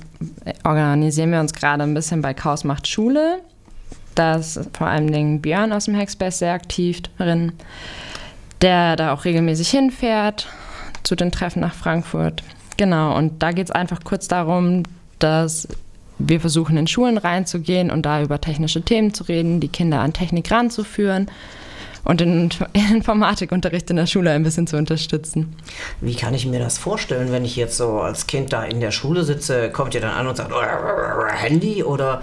organisieren 0.64 1.32
wir 1.32 1.40
uns 1.40 1.54
gerade 1.54 1.84
ein 1.84 1.94
bisschen 1.94 2.22
bei 2.22 2.34
Chaos 2.34 2.64
macht 2.64 2.88
Schule. 2.88 3.40
Da 4.16 4.36
ist 4.36 4.60
vor 4.74 4.88
allem 4.88 5.12
den 5.12 5.42
Björn 5.42 5.74
aus 5.74 5.86
dem 5.86 5.98
Hackspace 5.98 6.40
sehr 6.40 6.54
aktiv 6.54 7.02
drin, 7.18 7.52
der 8.62 8.96
da 8.96 9.14
auch 9.14 9.26
regelmäßig 9.26 9.70
hinfährt, 9.70 10.48
zu 11.04 11.16
den 11.16 11.32
Treffen 11.32 11.60
nach 11.60 11.74
Frankfurt. 11.74 12.44
Genau, 12.78 13.16
und 13.16 13.44
da 13.44 13.52
geht 13.52 13.68
es 13.68 13.72
einfach 13.72 14.04
kurz 14.04 14.28
darum, 14.28 14.84
dass 15.20 15.68
wir 16.18 16.40
versuchen, 16.40 16.78
in 16.78 16.88
Schulen 16.88 17.18
reinzugehen 17.18 17.92
und 17.92 18.06
da 18.06 18.22
über 18.22 18.40
technische 18.40 18.82
Themen 18.82 19.14
zu 19.14 19.26
reden, 19.26 19.60
die 19.60 19.68
Kinder 19.68 20.00
an 20.00 20.14
Technik 20.14 20.50
ranzuführen 20.50 21.30
und 22.06 22.22
den 22.22 22.50
Informatikunterricht 22.94 23.90
in 23.90 23.98
der 23.98 24.06
Schule 24.06 24.32
ein 24.32 24.44
bisschen 24.44 24.68
zu 24.68 24.78
unterstützen. 24.78 25.56
Wie 26.00 26.16
kann 26.16 26.34
ich 26.34 26.46
mir 26.46 26.60
das 26.60 26.78
vorstellen, 26.78 27.32
wenn 27.32 27.44
ich 27.44 27.58
jetzt 27.58 27.76
so 27.76 28.00
als 28.00 28.28
Kind 28.28 28.54
da 28.54 28.64
in 28.64 28.80
der 28.80 28.92
Schule 28.92 29.24
sitze? 29.24 29.70
Kommt 29.72 29.94
ihr 29.96 30.02
dann 30.02 30.12
an 30.12 30.28
und 30.28 30.38
sagt, 30.38 30.52
Handy 31.34 31.84
oder? 31.84 32.22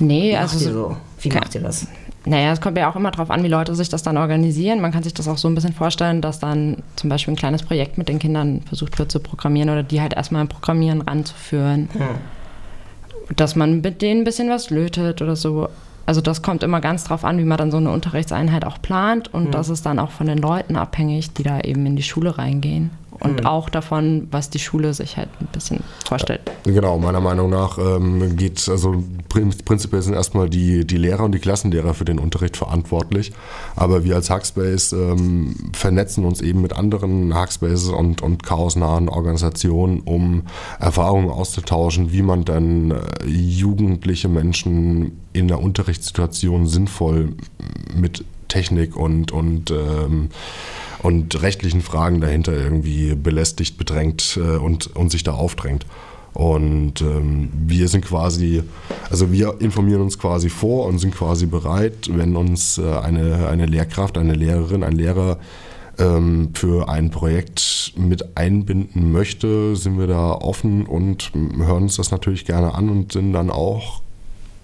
Nee, 0.00 0.36
also. 0.36 0.56
Macht 0.56 0.74
so, 0.74 0.96
wie 1.20 1.28
macht 1.28 1.54
ihr 1.54 1.60
das? 1.60 1.86
Naja, 2.24 2.52
es 2.52 2.60
kommt 2.60 2.78
ja 2.78 2.88
auch 2.88 2.94
immer 2.94 3.10
darauf 3.10 3.30
an, 3.30 3.42
wie 3.42 3.48
Leute 3.48 3.74
sich 3.74 3.88
das 3.88 4.02
dann 4.02 4.16
organisieren. 4.16 4.80
Man 4.80 4.92
kann 4.92 5.02
sich 5.02 5.12
das 5.12 5.26
auch 5.26 5.38
so 5.38 5.48
ein 5.48 5.54
bisschen 5.56 5.72
vorstellen, 5.72 6.20
dass 6.20 6.38
dann 6.38 6.82
zum 6.94 7.10
Beispiel 7.10 7.34
ein 7.34 7.36
kleines 7.36 7.64
Projekt 7.64 7.98
mit 7.98 8.08
den 8.08 8.20
Kindern 8.20 8.62
versucht 8.62 8.98
wird 8.98 9.10
zu 9.10 9.18
programmieren 9.18 9.70
oder 9.70 9.82
die 9.82 10.00
halt 10.00 10.14
erstmal 10.14 10.42
im 10.42 10.48
Programmieren 10.48 11.00
ranzuführen. 11.00 11.88
Hm. 11.92 13.34
Dass 13.36 13.56
man 13.56 13.80
mit 13.80 14.02
denen 14.02 14.20
ein 14.20 14.24
bisschen 14.24 14.48
was 14.48 14.70
lötet 14.70 15.20
oder 15.20 15.34
so. 15.34 15.68
Also 16.06 16.20
das 16.20 16.42
kommt 16.42 16.62
immer 16.62 16.80
ganz 16.80 17.04
drauf 17.04 17.24
an, 17.24 17.38
wie 17.38 17.44
man 17.44 17.58
dann 17.58 17.70
so 17.70 17.76
eine 17.76 17.90
Unterrichtseinheit 17.90 18.64
auch 18.64 18.80
plant 18.80 19.32
und 19.32 19.44
hm. 19.44 19.50
das 19.52 19.68
ist 19.68 19.86
dann 19.86 19.98
auch 19.98 20.10
von 20.10 20.26
den 20.26 20.38
Leuten 20.38 20.76
abhängig, 20.76 21.32
die 21.34 21.42
da 21.42 21.60
eben 21.60 21.86
in 21.86 21.96
die 21.96 22.02
Schule 22.02 22.38
reingehen 22.38 22.90
und 23.22 23.40
mhm. 23.40 23.46
auch 23.46 23.68
davon, 23.68 24.26
was 24.30 24.50
die 24.50 24.58
Schule 24.58 24.94
sich 24.94 25.16
halt 25.16 25.28
ein 25.40 25.46
bisschen 25.52 25.80
vorstellt. 26.04 26.40
Genau, 26.64 26.98
meiner 26.98 27.20
Meinung 27.20 27.50
nach 27.50 27.78
ähm, 27.78 28.36
geht, 28.36 28.68
also 28.68 29.04
prinzipiell 29.32 30.02
sind 30.02 30.14
erstmal 30.14 30.48
die, 30.48 30.86
die 30.86 30.96
Lehrer 30.96 31.24
und 31.24 31.32
die 31.32 31.38
Klassenlehrer 31.38 31.94
für 31.94 32.04
den 32.04 32.18
Unterricht 32.18 32.56
verantwortlich, 32.56 33.32
aber 33.74 34.04
wir 34.04 34.14
als 34.14 34.30
Hackspace 34.30 34.92
ähm, 34.92 35.54
vernetzen 35.72 36.24
uns 36.24 36.40
eben 36.40 36.60
mit 36.62 36.74
anderen 36.74 37.34
Hackspaces 37.34 37.88
und, 37.88 38.22
und 38.22 38.42
chaosnahen 38.42 39.08
Organisationen, 39.08 40.00
um 40.00 40.42
Erfahrungen 40.78 41.30
auszutauschen, 41.30 42.12
wie 42.12 42.22
man 42.22 42.44
dann 42.44 42.90
äh, 42.90 43.26
jugendliche 43.26 44.28
Menschen 44.28 45.18
in 45.32 45.48
der 45.48 45.60
Unterrichtssituation 45.60 46.66
sinnvoll 46.66 47.34
mit 47.94 48.24
Technik 48.48 48.96
und, 48.96 49.32
und 49.32 49.70
ähm, 49.70 50.28
und 51.02 51.42
rechtlichen 51.42 51.82
Fragen 51.82 52.20
dahinter 52.20 52.52
irgendwie 52.52 53.16
belästigt, 53.16 53.76
bedrängt 53.76 54.38
äh, 54.40 54.58
und, 54.58 54.94
und 54.94 55.10
sich 55.10 55.24
da 55.24 55.32
aufdrängt. 55.32 55.84
Und 56.34 57.02
ähm, 57.02 57.50
wir 57.66 57.88
sind 57.88 58.04
quasi, 58.04 58.62
also 59.10 59.30
wir 59.30 59.60
informieren 59.60 60.00
uns 60.00 60.18
quasi 60.18 60.48
vor 60.48 60.86
und 60.86 60.98
sind 60.98 61.14
quasi 61.14 61.46
bereit, 61.46 62.08
wenn 62.10 62.36
uns 62.36 62.78
äh, 62.78 62.90
eine, 62.98 63.48
eine 63.48 63.66
Lehrkraft, 63.66 64.16
eine 64.16 64.32
Lehrerin, 64.32 64.82
ein 64.82 64.94
Lehrer 64.94 65.38
ähm, 65.98 66.50
für 66.54 66.88
ein 66.88 67.10
Projekt 67.10 67.92
mit 67.96 68.36
einbinden 68.36 69.12
möchte, 69.12 69.76
sind 69.76 69.98
wir 69.98 70.06
da 70.06 70.32
offen 70.32 70.86
und 70.86 71.32
hören 71.34 71.84
uns 71.84 71.96
das 71.96 72.10
natürlich 72.10 72.46
gerne 72.46 72.74
an 72.74 72.88
und 72.88 73.12
sind 73.12 73.34
dann 73.34 73.50
auch, 73.50 74.00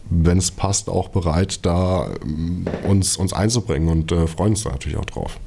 wenn 0.08 0.38
es 0.38 0.50
passt, 0.50 0.88
auch 0.88 1.08
bereit, 1.08 1.66
da 1.66 2.08
ähm, 2.22 2.66
uns, 2.88 3.18
uns 3.18 3.34
einzubringen 3.34 3.90
und 3.90 4.10
äh, 4.10 4.26
freuen 4.26 4.52
uns 4.52 4.62
da 4.62 4.70
natürlich 4.70 4.96
auch 4.96 5.04
drauf. 5.04 5.38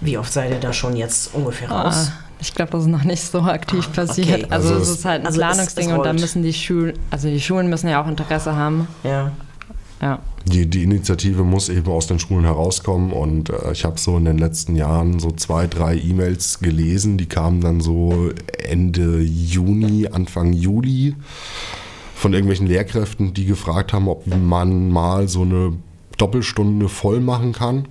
Wie 0.00 0.18
oft 0.18 0.32
seid 0.32 0.50
ihr 0.50 0.58
da 0.58 0.72
schon 0.72 0.96
jetzt 0.96 1.32
ungefähr 1.32 1.70
raus? 1.70 2.10
Ah, 2.10 2.12
ich 2.42 2.54
glaube, 2.54 2.72
das 2.72 2.82
ist 2.82 2.88
noch 2.88 3.04
nicht 3.04 3.22
so 3.22 3.40
aktiv 3.40 3.88
ah, 3.92 3.94
passiert. 3.94 4.44
Okay. 4.44 4.46
Also, 4.50 4.74
also, 4.74 4.82
es 4.82 4.90
ist 4.90 5.04
halt 5.04 5.20
ein 5.20 5.26
also 5.26 5.38
Planungsding 5.38 5.86
es, 5.86 5.92
es 5.92 5.98
und 5.98 6.04
da 6.04 6.12
müssen 6.12 6.42
die 6.42 6.52
Schulen, 6.52 6.94
also 7.10 7.28
die 7.28 7.40
Schulen 7.40 7.70
müssen 7.70 7.88
ja 7.88 8.02
auch 8.02 8.08
Interesse 8.08 8.54
haben. 8.56 8.88
Ja. 9.04 9.32
Ja. 10.00 10.18
Die, 10.44 10.66
die 10.66 10.82
Initiative 10.82 11.44
muss 11.44 11.68
eben 11.68 11.88
aus 11.88 12.08
den 12.08 12.18
Schulen 12.18 12.44
herauskommen 12.44 13.12
und 13.12 13.50
äh, 13.50 13.70
ich 13.70 13.84
habe 13.84 14.00
so 14.00 14.16
in 14.16 14.24
den 14.24 14.38
letzten 14.38 14.74
Jahren 14.74 15.20
so 15.20 15.30
zwei, 15.30 15.68
drei 15.68 15.96
E-Mails 15.96 16.58
gelesen, 16.58 17.16
die 17.16 17.26
kamen 17.26 17.60
dann 17.60 17.80
so 17.80 18.30
Ende 18.58 19.20
Juni, 19.20 20.08
Anfang 20.08 20.52
Juli 20.52 21.14
von 22.16 22.32
irgendwelchen 22.32 22.66
Lehrkräften, 22.66 23.34
die 23.34 23.44
gefragt 23.44 23.92
haben, 23.92 24.08
ob 24.08 24.26
man 24.26 24.90
mal 24.90 25.28
so 25.28 25.42
eine 25.42 25.74
Doppelstunde 26.18 26.88
voll 26.88 27.20
machen 27.20 27.52
kann. 27.52 27.86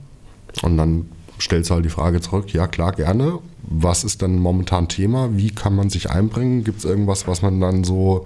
Und 0.62 0.78
dann 0.78 1.06
stellst 1.42 1.70
du 1.70 1.76
halt 1.76 1.86
die 1.86 1.90
Frage 1.90 2.22
zurück, 2.22 2.54
ja 2.54 2.68
klar, 2.68 2.92
gerne. 2.92 3.40
Was 3.64 4.04
ist 4.04 4.22
dann 4.22 4.38
momentan 4.38 4.88
Thema? 4.88 5.30
Wie 5.34 5.52
kann 5.52 5.76
man 5.76 5.90
sich 5.90 6.10
einbringen? 6.10 6.64
Gibt 6.64 6.80
es 6.80 6.86
irgendwas, 6.86 7.28
was 7.28 7.42
man 7.42 7.60
dann 7.62 7.84
so, 7.84 8.26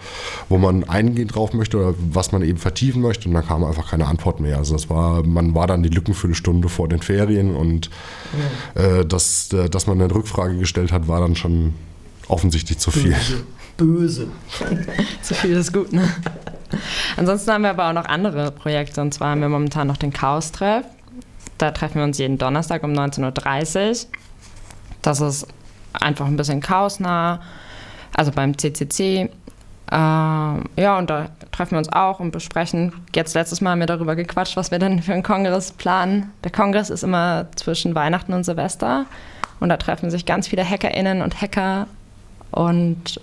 wo 0.49 0.57
man 0.57 0.83
eingehen 0.83 1.27
drauf 1.27 1.53
möchte 1.53 1.77
oder 1.77 1.93
was 2.11 2.31
man 2.31 2.41
eben 2.41 2.57
vertiefen 2.57 3.01
möchte? 3.01 3.27
Und 3.27 3.35
dann 3.35 3.45
kam 3.45 3.63
einfach 3.63 3.89
keine 3.89 4.07
Antwort 4.07 4.39
mehr. 4.39 4.57
Also 4.57 4.73
das 4.73 4.89
war, 4.89 5.23
man 5.23 5.53
war 5.53 5.67
dann 5.67 5.83
die 5.83 5.89
Lückenfüllstunde 5.89 6.69
vor 6.69 6.87
den 6.87 7.01
Ferien 7.01 7.55
und 7.55 7.89
ja. 8.75 8.99
äh, 8.99 9.05
das, 9.05 9.51
äh, 9.53 9.69
dass 9.69 9.87
man 9.87 10.01
eine 10.01 10.13
Rückfrage 10.13 10.57
gestellt 10.57 10.91
hat, 10.91 11.07
war 11.07 11.21
dann 11.21 11.35
schon 11.35 11.73
offensichtlich 12.27 12.79
zu 12.79 12.91
viel. 12.91 13.11
Böse. 13.11 13.43
Böse. 13.77 14.27
zu 15.21 15.33
viel 15.33 15.57
ist 15.57 15.73
gut, 15.73 15.91
ne? 15.93 16.07
Ansonsten 17.17 17.51
haben 17.51 17.61
wir 17.63 17.69
aber 17.69 17.89
auch 17.89 17.93
noch 17.93 18.05
andere 18.05 18.51
Projekte 18.51 19.01
und 19.01 19.13
zwar 19.13 19.31
haben 19.31 19.41
wir 19.41 19.49
momentan 19.49 19.87
noch 19.87 19.97
den 19.97 20.11
Chaos-Treff. 20.11 20.85
Da 21.57 21.71
treffen 21.71 21.95
wir 21.95 22.03
uns 22.03 22.17
jeden 22.17 22.37
Donnerstag 22.37 22.83
um 22.83 22.91
19.30 22.91 23.89
Uhr. 23.89 24.07
Das 25.01 25.21
ist 25.21 25.47
einfach 25.93 26.25
ein 26.25 26.37
bisschen 26.37 26.61
chaosnah, 26.61 27.41
also 28.15 28.31
beim 28.31 28.57
CCC. 28.57 29.29
Äh, 29.91 29.95
ja, 29.95 30.97
und 30.97 31.09
da 31.09 31.29
treffen 31.51 31.71
wir 31.71 31.77
uns 31.77 31.91
auch 31.91 32.19
und 32.19 32.31
besprechen. 32.31 32.91
Jetzt 33.13 33.35
letztes 33.35 33.61
Mal 33.61 33.71
haben 33.71 33.79
wir 33.79 33.85
darüber 33.85 34.15
gequatscht, 34.15 34.57
was 34.57 34.71
wir 34.71 34.79
denn 34.79 35.01
für 35.01 35.13
einen 35.13 35.23
Kongress 35.23 35.71
planen. 35.71 36.31
Der 36.43 36.51
Kongress 36.51 36.89
ist 36.89 37.03
immer 37.03 37.47
zwischen 37.55 37.95
Weihnachten 37.95 38.33
und 38.33 38.43
Silvester 38.43 39.05
und 39.59 39.69
da 39.69 39.77
treffen 39.77 40.09
sich 40.09 40.25
ganz 40.25 40.47
viele 40.47 40.67
HackerInnen 40.67 41.21
und 41.21 41.39
Hacker 41.39 41.87
und 42.51 43.19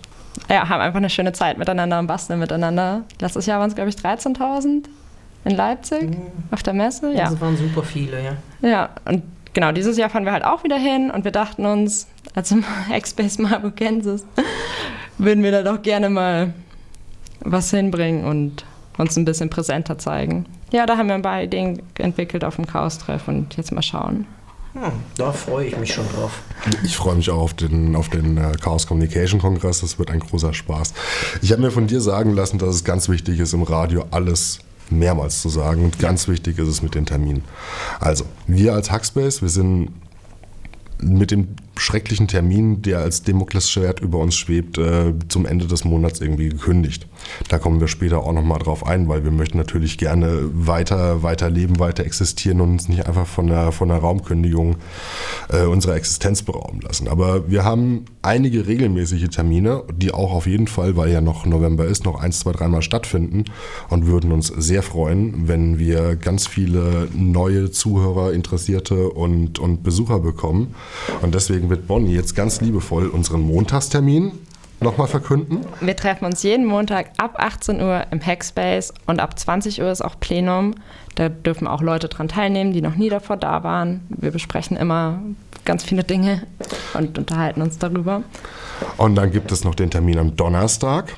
ja, 0.48 0.68
haben 0.68 0.80
einfach 0.80 0.98
eine 0.98 1.10
schöne 1.10 1.32
Zeit 1.32 1.58
miteinander 1.58 1.98
und 1.98 2.06
basteln 2.06 2.38
miteinander. 2.38 3.02
Letztes 3.20 3.46
Jahr 3.46 3.60
waren 3.60 3.68
es, 3.68 3.74
glaube 3.74 3.90
ich, 3.90 3.96
13.000 3.96 4.86
in 5.44 5.52
Leipzig 5.52 6.11
mhm. 6.11 6.26
auf 6.50 6.62
der 6.62 6.75
Messe. 6.75 7.12
Ja, 7.12 7.30
das 7.30 7.40
waren 7.40 7.56
super 7.56 7.82
viele, 7.82 8.22
ja. 8.22 8.37
Ja, 8.68 8.90
und 9.04 9.22
genau, 9.52 9.72
dieses 9.72 9.96
Jahr 9.96 10.11
fahren 10.11 10.25
wir 10.25 10.32
halt 10.32 10.44
auch 10.44 10.64
wieder 10.64 10.78
hin 10.78 11.11
und 11.11 11.25
wir 11.25 11.32
dachten 11.32 11.66
uns, 11.66 12.06
als 12.34 12.50
im 12.50 12.64
Hackspace 12.88 13.38
Marburgensis, 13.38 14.25
würden 15.18 15.42
wir 15.42 15.52
da 15.52 15.62
doch 15.62 15.82
gerne 15.82 16.11
mal 16.11 16.54
was 17.40 17.70
hinbringen 17.70 18.25
und 18.25 18.64
uns 18.99 19.16
ein 19.16 19.25
bisschen 19.25 19.50
präsenter 19.50 19.99
zeigen. 19.99 20.46
Ja, 20.72 20.87
da 20.87 20.96
haben 20.96 21.08
wir 21.08 21.14
ein 21.14 21.22
paar 21.22 21.42
Ideen 21.42 21.82
entwickelt 21.99 22.44
auf 22.44 22.56
dem 22.56 22.66
Chaos-Treff 22.66 23.28
und 23.28 23.56
jetzt 23.56 23.72
mal 23.72 23.82
schauen. 23.82 24.26
Hm, 24.72 24.92
da 25.18 25.32
freue 25.32 25.66
ich 25.66 25.76
mich 25.76 25.92
schon 25.92 26.08
drauf. 26.14 26.40
Ich 26.82 26.96
freue 26.96 27.16
mich 27.16 27.28
auch 27.30 27.40
auf 27.40 27.54
den, 27.54 27.94
auf 27.94 28.08
den 28.08 28.38
äh, 28.38 28.52
Chaos 28.52 28.87
Communication 28.87 29.38
Kongress. 29.38 29.80
Das 29.80 29.99
wird 29.99 30.11
ein 30.11 30.20
großer 30.20 30.54
Spaß. 30.54 30.94
Ich 31.42 31.52
habe 31.52 31.61
mir 31.61 31.70
von 31.70 31.87
dir 31.87 32.00
sagen 32.00 32.34
lassen, 32.34 32.58
dass 32.58 32.76
es 32.76 32.84
ganz 32.84 33.11
wichtig 33.11 33.38
ist, 33.38 33.52
im 33.52 33.64
Radio 33.64 34.06
alles 34.11 34.61
mehrmals 34.90 35.42
zu 35.42 35.48
sagen. 35.48 35.84
Und 35.84 35.98
ganz 35.98 36.28
wichtig 36.28 36.58
ist 36.58 36.68
es 36.68 36.82
mit 36.82 36.94
den 36.94 37.06
Terminen. 37.06 37.44
Also, 38.00 38.24
wir 38.46 38.74
als 38.74 38.90
Hackspace, 38.90 39.42
wir 39.42 39.48
sind 39.48 39.90
mit 41.00 41.30
dem 41.30 41.56
schrecklichen 41.82 42.28
Termin, 42.28 42.82
der 42.82 43.00
als 43.00 43.22
Damoklesschwert 43.22 44.00
über 44.00 44.18
uns 44.18 44.36
schwebt, 44.36 44.78
äh, 44.78 45.14
zum 45.28 45.46
Ende 45.46 45.66
des 45.66 45.84
Monats 45.84 46.20
irgendwie 46.20 46.48
gekündigt. 46.48 47.06
Da 47.48 47.58
kommen 47.58 47.80
wir 47.80 47.88
später 47.88 48.22
auch 48.22 48.32
nochmal 48.32 48.60
drauf 48.60 48.86
ein, 48.86 49.08
weil 49.08 49.24
wir 49.24 49.32
möchten 49.32 49.58
natürlich 49.58 49.98
gerne 49.98 50.48
weiter, 50.52 51.22
weiter 51.22 51.50
leben, 51.50 51.78
weiter 51.78 52.04
existieren 52.04 52.60
und 52.60 52.70
uns 52.70 52.88
nicht 52.88 53.06
einfach 53.06 53.26
von 53.26 53.48
der, 53.48 53.72
von 53.72 53.88
der 53.88 53.98
Raumkündigung 53.98 54.76
äh, 55.50 55.64
unserer 55.64 55.96
Existenz 55.96 56.42
berauben 56.42 56.80
lassen. 56.80 57.08
Aber 57.08 57.50
wir 57.50 57.64
haben 57.64 58.04
einige 58.22 58.66
regelmäßige 58.66 59.28
Termine, 59.28 59.82
die 59.94 60.12
auch 60.12 60.32
auf 60.32 60.46
jeden 60.46 60.68
Fall, 60.68 60.96
weil 60.96 61.10
ja 61.10 61.20
noch 61.20 61.46
November 61.46 61.84
ist, 61.86 62.04
noch 62.04 62.20
eins, 62.20 62.40
zwei, 62.40 62.52
dreimal 62.52 62.82
stattfinden 62.82 63.44
und 63.88 64.06
würden 64.06 64.30
uns 64.30 64.46
sehr 64.46 64.82
freuen, 64.82 65.48
wenn 65.48 65.78
wir 65.78 66.14
ganz 66.14 66.46
viele 66.46 67.08
neue 67.12 67.70
Zuhörer, 67.72 68.32
Interessierte 68.32 69.10
und, 69.10 69.58
und 69.58 69.82
Besucher 69.82 70.20
bekommen. 70.20 70.74
Und 71.22 71.34
deswegen 71.34 71.71
Wird 71.72 71.86
Bonnie 71.86 72.14
jetzt 72.14 72.36
ganz 72.36 72.60
liebevoll 72.60 73.06
unseren 73.06 73.40
Montagstermin 73.40 74.32
nochmal 74.80 75.06
verkünden. 75.06 75.64
Wir 75.80 75.96
treffen 75.96 76.26
uns 76.26 76.42
jeden 76.42 76.66
Montag 76.66 77.12
ab 77.16 77.36
18 77.38 77.80
Uhr 77.80 78.04
im 78.10 78.20
Hackspace 78.20 78.92
und 79.06 79.20
ab 79.20 79.38
20 79.38 79.80
Uhr 79.80 79.90
ist 79.90 80.02
auch 80.02 80.20
Plenum. 80.20 80.74
Da 81.14 81.30
dürfen 81.30 81.66
auch 81.66 81.80
Leute 81.80 82.08
dran 82.08 82.28
teilnehmen, 82.28 82.74
die 82.74 82.82
noch 82.82 82.96
nie 82.96 83.08
davor 83.08 83.38
da 83.38 83.64
waren. 83.64 84.02
Wir 84.10 84.32
besprechen 84.32 84.76
immer 84.76 85.22
ganz 85.64 85.82
viele 85.82 86.04
Dinge 86.04 86.42
und 86.92 87.16
unterhalten 87.16 87.62
uns 87.62 87.78
darüber. 87.78 88.22
Und 88.98 89.14
dann 89.14 89.30
gibt 89.30 89.50
es 89.50 89.64
noch 89.64 89.74
den 89.74 89.90
Termin 89.90 90.18
am 90.18 90.36
Donnerstag. 90.36 91.16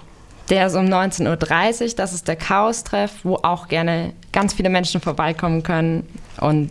Der 0.51 0.69
ist 0.69 0.77
um 0.77 0.85
19.30 0.85 1.83
Uhr. 1.83 1.89
Das 1.97 2.13
ist 2.13 2.29
der 2.29 2.37
Chaos-Treff, 2.37 3.25
wo 3.25 3.41
auch 3.43 3.67
gerne 3.67 4.13
ganz 4.31 4.55
viele 4.55 4.69
Menschen 4.69 5.01
vorbeikommen 5.01 5.65
können 5.65 6.07
und 6.41 6.71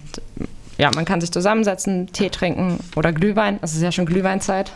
ja, 0.77 0.91
man 0.93 1.05
kann 1.05 1.21
sich 1.21 1.31
zusammensetzen, 1.31 2.07
Tee 2.13 2.29
trinken 2.29 2.79
oder 2.95 3.11
Glühwein. 3.11 3.59
Es 3.61 3.75
ist 3.75 3.81
ja 3.81 3.91
schon 3.91 4.05
Glühweinzeit. 4.05 4.71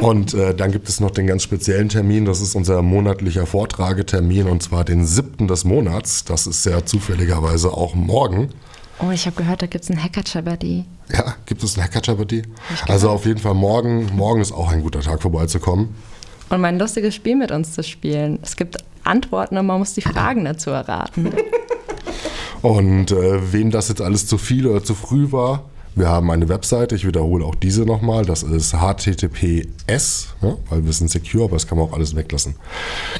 Und 0.00 0.34
äh, 0.34 0.54
dann 0.54 0.72
gibt 0.72 0.88
es 0.88 1.00
noch 1.00 1.10
den 1.10 1.26
ganz 1.26 1.42
speziellen 1.42 1.88
Termin, 1.88 2.24
das 2.24 2.40
ist 2.40 2.54
unser 2.54 2.82
monatlicher 2.82 3.46
Vortragetermin 3.46 4.46
und 4.46 4.62
zwar 4.62 4.84
den 4.84 5.06
siebten 5.06 5.48
des 5.48 5.64
Monats. 5.64 6.24
Das 6.24 6.46
ist 6.46 6.66
ja 6.66 6.84
zufälligerweise 6.84 7.72
auch 7.72 7.94
morgen. 7.94 8.50
Oh, 8.98 9.10
ich 9.10 9.26
habe 9.26 9.36
gehört, 9.36 9.62
da 9.62 9.66
gibt 9.66 9.84
es 9.84 9.90
einen 9.90 10.02
Hacker-Chabaddy. 10.02 10.84
Ja, 11.12 11.34
gibt 11.44 11.62
es 11.62 11.76
einen 11.76 11.84
Hacker-Chabaddy? 11.84 12.42
Also 12.88 13.10
auf 13.10 13.26
jeden 13.26 13.40
Fall 13.40 13.54
morgen, 13.54 14.10
morgen 14.16 14.40
ist 14.40 14.52
auch 14.52 14.70
ein 14.70 14.82
guter 14.82 15.00
Tag 15.00 15.22
vorbeizukommen. 15.22 15.94
Und 16.48 16.60
mein 16.60 16.78
lustiges 16.78 17.14
Spiel 17.14 17.36
mit 17.36 17.50
uns 17.50 17.72
zu 17.72 17.82
spielen. 17.82 18.38
Es 18.42 18.56
gibt 18.56 18.76
Antworten 19.04 19.58
und 19.58 19.66
man 19.66 19.78
muss 19.78 19.94
die 19.94 20.00
Fragen 20.00 20.44
dazu 20.44 20.70
erraten. 20.70 21.32
Und 22.66 23.12
äh, 23.12 23.52
wem 23.52 23.70
das 23.70 23.88
jetzt 23.90 24.00
alles 24.00 24.26
zu 24.26 24.38
viel 24.38 24.66
oder 24.66 24.82
zu 24.82 24.96
früh 24.96 25.30
war, 25.30 25.66
wir 25.94 26.08
haben 26.08 26.32
eine 26.32 26.48
Webseite, 26.48 26.96
ich 26.96 27.06
wiederhole 27.06 27.44
auch 27.44 27.54
diese 27.54 27.84
nochmal, 27.84 28.24
das 28.24 28.42
ist 28.42 28.74
https, 28.74 30.34
ja, 30.42 30.56
weil 30.68 30.84
wir 30.84 30.92
sind 30.92 31.08
secure, 31.08 31.44
aber 31.44 31.54
das 31.54 31.68
kann 31.68 31.78
man 31.78 31.86
auch 31.86 31.92
alles 31.92 32.16
weglassen. 32.16 32.56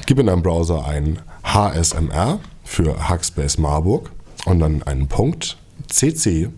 Gib 0.05 0.19
in 0.19 0.27
deinem 0.27 0.43
Browser 0.43 0.85
ein 0.85 1.21
HSMR 1.45 2.41
für 2.65 3.09
Hackspace 3.09 3.59
Marburg 3.59 4.11
und 4.47 4.59
dann 4.59 4.83
einen 4.83 5.07
Punkt 5.07 5.59
CC 5.87 6.49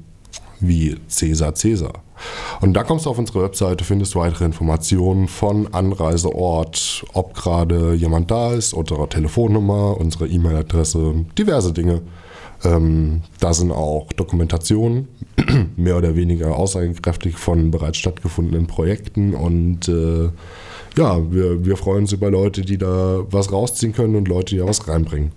wie 0.59 0.97
Cäsar 1.09 1.55
Cäsar. 1.55 1.93
Und 2.63 2.73
da 2.73 2.85
kommst 2.85 3.05
du 3.05 3.11
auf 3.11 3.19
unsere 3.19 3.43
Webseite, 3.43 3.85
findest 3.85 4.17
weitere 4.17 4.47
Informationen 4.47 5.29
von 5.29 5.75
Anreiseort, 5.75 7.05
ob 7.13 7.35
gerade 7.35 7.93
jemand 7.93 8.31
da 8.31 8.55
ist, 8.55 8.73
unsere 8.73 9.11
Telefonnummer, 9.11 9.95
unsere 9.99 10.27
E-Mail-Adresse, 10.27 11.27
diverse 11.37 11.75
Dinge. 11.75 12.01
Ähm, 12.65 13.23
da 13.39 13.55
sind 13.55 13.71
auch 13.71 14.13
Dokumentationen, 14.13 15.09
mehr 15.77 15.97
oder 15.97 16.17
weniger 16.17 16.57
aussagekräftig 16.57 17.37
von 17.37 17.71
bereits 17.71 17.99
stattgefundenen 17.99 18.67
Projekten 18.67 19.35
und 19.35 19.89
äh, 19.89 20.31
ja, 20.97 21.33
wir, 21.33 21.65
wir 21.65 21.77
freuen 21.77 22.01
uns 22.03 22.13
über 22.13 22.31
Leute, 22.31 22.63
die 22.63 22.79
da 22.79 23.25
was 23.31 23.53
rausziehen 23.53 23.93
können 23.93 24.17
und 24.17 24.27
Leute, 24.27 24.57
die 24.57 24.61
da 24.61 24.67
was 24.67 24.89
reinbringen. 24.89 25.31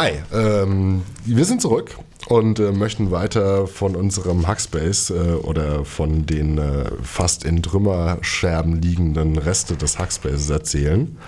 Hi, 0.00 0.12
ähm, 0.32 1.02
wir 1.24 1.44
sind 1.44 1.60
zurück 1.60 1.98
und 2.28 2.60
äh, 2.60 2.70
möchten 2.70 3.10
weiter 3.10 3.66
von 3.66 3.96
unserem 3.96 4.46
Hackspace 4.46 5.10
äh, 5.10 5.32
oder 5.42 5.84
von 5.84 6.24
den 6.24 6.56
äh, 6.56 6.84
fast 7.02 7.44
in 7.44 7.64
Trümmerscherben 7.64 8.80
liegenden 8.80 9.36
Reste 9.36 9.74
des 9.74 9.98
Hackspaces 9.98 10.50
erzählen. 10.50 11.18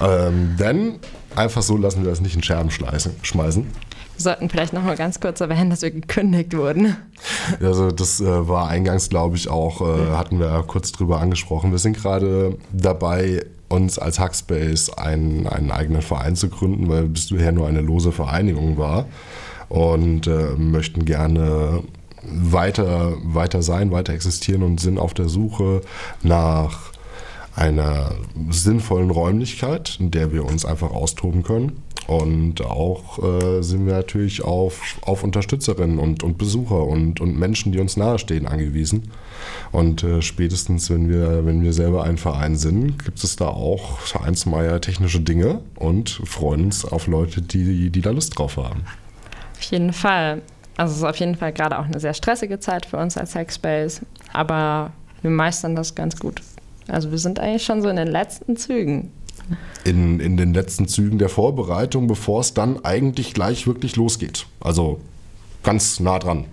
Ähm, 0.00 0.56
denn 0.58 0.98
einfach 1.36 1.62
so 1.62 1.76
lassen 1.76 2.02
wir 2.02 2.10
das 2.10 2.20
nicht 2.20 2.34
in 2.34 2.42
Scherben 2.42 2.72
schmeißen. 2.72 3.14
Wir 4.16 4.22
sollten 4.22 4.50
vielleicht 4.50 4.72
noch 4.72 4.82
mal 4.82 4.96
ganz 4.96 5.20
kurz 5.20 5.40
erwähnen, 5.40 5.70
dass 5.70 5.82
wir 5.82 5.92
gekündigt 5.92 6.56
wurden. 6.56 6.96
Also 7.60 7.92
das 7.92 8.20
äh, 8.20 8.48
war 8.48 8.66
eingangs, 8.66 9.08
glaube 9.08 9.36
ich, 9.36 9.48
auch, 9.48 9.82
äh, 9.82 10.10
hatten 10.16 10.40
wir 10.40 10.64
kurz 10.66 10.90
drüber 10.90 11.20
angesprochen. 11.20 11.70
Wir 11.70 11.78
sind 11.78 11.96
gerade 11.96 12.58
dabei, 12.72 13.44
uns 13.68 13.98
als 13.98 14.18
Hackspace 14.18 14.90
einen, 14.90 15.46
einen 15.46 15.70
eigenen 15.70 16.02
Verein 16.02 16.36
zu 16.36 16.48
gründen, 16.48 16.88
weil 16.88 17.04
bisher 17.04 17.52
nur 17.52 17.66
eine 17.66 17.80
lose 17.80 18.12
Vereinigung 18.12 18.78
war 18.78 19.06
und 19.68 20.26
äh, 20.26 20.50
möchten 20.56 21.04
gerne 21.04 21.82
weiter, 22.22 23.14
weiter 23.22 23.62
sein, 23.62 23.90
weiter 23.90 24.12
existieren 24.12 24.62
und 24.62 24.80
sind 24.80 24.98
auf 24.98 25.14
der 25.14 25.28
Suche 25.28 25.82
nach 26.22 26.92
einer 27.54 28.12
sinnvollen 28.50 29.10
Räumlichkeit, 29.10 29.96
in 29.98 30.10
der 30.10 30.32
wir 30.32 30.44
uns 30.44 30.64
einfach 30.64 30.90
austoben 30.90 31.42
können. 31.42 31.82
Und 32.06 32.62
auch 32.62 33.18
äh, 33.22 33.62
sind 33.62 33.86
wir 33.86 33.94
natürlich 33.94 34.42
auf, 34.44 34.98
auf 35.02 35.24
Unterstützerinnen 35.24 35.98
und, 35.98 36.22
und 36.22 36.38
Besucher 36.38 36.84
und, 36.84 37.20
und 37.20 37.36
Menschen, 37.36 37.72
die 37.72 37.80
uns 37.80 37.96
nahestehen, 37.96 38.46
angewiesen. 38.46 39.10
Und 39.72 40.04
äh, 40.04 40.22
spätestens, 40.22 40.88
wenn 40.90 41.08
wir, 41.08 41.44
wenn 41.44 41.62
wir 41.62 41.72
selber 41.72 42.04
ein 42.04 42.16
Verein 42.16 42.56
sind, 42.56 43.04
gibt 43.04 43.22
es 43.24 43.36
da 43.36 43.48
auch 43.48 43.98
Vereinsmeier 43.98 44.80
technische 44.80 45.20
Dinge 45.20 45.60
und 45.74 46.10
freuen 46.24 46.66
uns 46.66 46.84
auf 46.84 47.08
Leute, 47.08 47.42
die, 47.42 47.90
die 47.90 48.00
da 48.00 48.10
Lust 48.10 48.38
drauf 48.38 48.56
haben. 48.56 48.84
Auf 49.56 49.62
jeden 49.62 49.92
Fall. 49.92 50.42
Also 50.76 50.92
es 50.92 50.98
ist 50.98 51.04
auf 51.04 51.16
jeden 51.16 51.36
Fall 51.36 51.52
gerade 51.52 51.78
auch 51.78 51.86
eine 51.86 51.98
sehr 51.98 52.14
stressige 52.14 52.60
Zeit 52.60 52.86
für 52.86 52.98
uns 52.98 53.16
als 53.16 53.34
Hackspace, 53.34 54.02
aber 54.32 54.92
wir 55.22 55.30
meistern 55.30 55.74
das 55.74 55.94
ganz 55.94 56.18
gut. 56.18 56.42
Also 56.88 57.10
wir 57.10 57.18
sind 57.18 57.40
eigentlich 57.40 57.64
schon 57.64 57.82
so 57.82 57.88
in 57.88 57.96
den 57.96 58.08
letzten 58.08 58.56
Zügen. 58.56 59.10
In, 59.84 60.20
in 60.20 60.36
den 60.36 60.52
letzten 60.52 60.88
Zügen 60.88 61.18
der 61.18 61.28
Vorbereitung, 61.28 62.06
bevor 62.06 62.40
es 62.40 62.54
dann 62.54 62.84
eigentlich 62.84 63.34
gleich 63.34 63.66
wirklich 63.66 63.96
losgeht. 63.96 64.46
Also 64.60 65.00
ganz 65.62 66.00
nah 66.00 66.18
dran. 66.18 66.46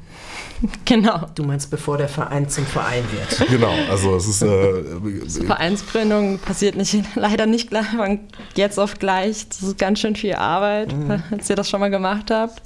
Genau. 0.85 1.27
Du 1.35 1.43
meinst, 1.43 1.69
bevor 1.69 1.97
der 1.97 2.07
Verein 2.07 2.47
zum 2.47 2.65
Verein 2.65 3.03
wird. 3.11 3.49
Genau, 3.49 3.73
also 3.89 4.15
es 4.15 4.27
ist. 4.27 4.41
Äh, 4.41 5.45
Vereinsgründung 5.45 6.39
passiert 6.39 6.75
nicht, 6.75 6.95
leider 7.15 7.45
nicht 7.45 7.69
von 7.69 8.19
jetzt 8.55 8.79
auf 8.79 8.97
gleich. 8.99 9.47
Das 9.49 9.61
ist 9.61 9.77
ganz 9.77 9.99
schön 9.99 10.15
viel 10.15 10.35
Arbeit, 10.35 10.95
mhm. 10.95 11.21
als 11.31 11.49
ihr 11.49 11.55
das 11.55 11.69
schon 11.69 11.79
mal 11.79 11.89
gemacht 11.89 12.31
habt. 12.31 12.61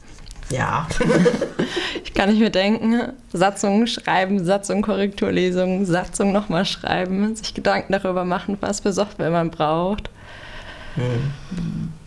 Ja. 0.49 0.87
ich 2.03 2.13
kann 2.13 2.29
nicht 2.29 2.39
mehr 2.39 2.49
denken. 2.49 3.13
Satzungen 3.33 3.87
schreiben, 3.87 4.45
Satzung 4.45 4.81
Korrekturlesung, 4.81 5.85
Satzung 5.85 6.31
nochmal 6.31 6.65
schreiben, 6.65 7.35
sich 7.35 7.53
Gedanken 7.53 7.93
darüber 7.93 8.23
machen, 8.25 8.57
was 8.61 8.81
für 8.81 8.93
Software 8.93 9.31
man 9.31 9.51
braucht. 9.51 10.09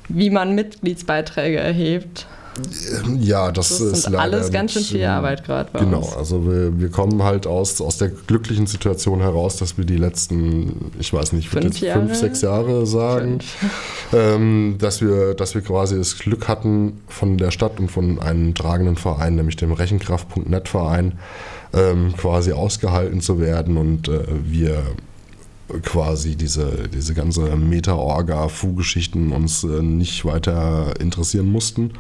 Wie 0.09 0.31
man 0.31 0.55
Mitgliedsbeiträge 0.55 1.59
erhebt. 1.59 2.27
Ja, 3.19 3.53
das, 3.53 3.69
das 3.69 3.81
ist 3.81 4.05
leider 4.07 4.21
alles 4.21 4.51
ganz 4.51 4.73
schön 4.73 4.83
viel 4.83 5.05
Arbeit 5.05 5.45
gerade 5.45 5.71
Genau, 5.79 5.99
uns. 5.99 6.17
also 6.17 6.45
wir, 6.47 6.79
wir 6.79 6.91
kommen 6.91 7.23
halt 7.23 7.47
aus, 7.47 7.81
aus 7.81 7.99
der 7.99 8.09
glücklichen 8.09 8.67
Situation 8.67 9.21
heraus, 9.21 9.57
dass 9.57 9.79
wir 9.79 9.85
die 9.85 9.97
letzten, 9.97 10.91
ich 10.99 11.13
weiß 11.13 11.33
nicht, 11.33 11.49
fünf, 11.49 11.79
Jahre? 11.81 12.01
fünf 12.01 12.15
sechs 12.15 12.43
Jahre 12.43 12.87
sagen, 12.87 13.39
ähm, 14.13 14.77
dass, 14.79 15.01
wir, 15.01 15.35
dass 15.35 15.55
wir 15.55 15.63
quasi 15.63 15.97
das 15.97 16.19
Glück 16.19 16.49
hatten 16.49 17.01
von 17.09 17.39
der 17.39 17.51
Stadt 17.51 17.79
und 17.79 17.89
von 17.91 18.19
einem 18.19 18.55
tragenden 18.55 18.97
Verein, 18.97 19.37
nämlich 19.37 19.57
dem 19.57 19.73
Rechenkraft.net 19.73 20.69
Verein, 20.69 21.19
ähm, 21.73 22.15
quasi 22.17 22.53
ausgehalten 22.53 23.21
zu 23.21 23.41
werden 23.41 23.77
und 23.77 24.09
äh, 24.09 24.25
wir 24.45 24.83
quasi 25.83 26.37
diese, 26.37 26.89
diese 26.89 27.15
ganze 27.15 27.57
Meta-Orga-Fu-Geschichten 27.57 29.33
uns 29.33 29.65
äh, 29.65 29.83
nicht 29.83 30.25
weiter 30.25 30.95
interessieren 31.01 31.51
mussten. 31.51 31.93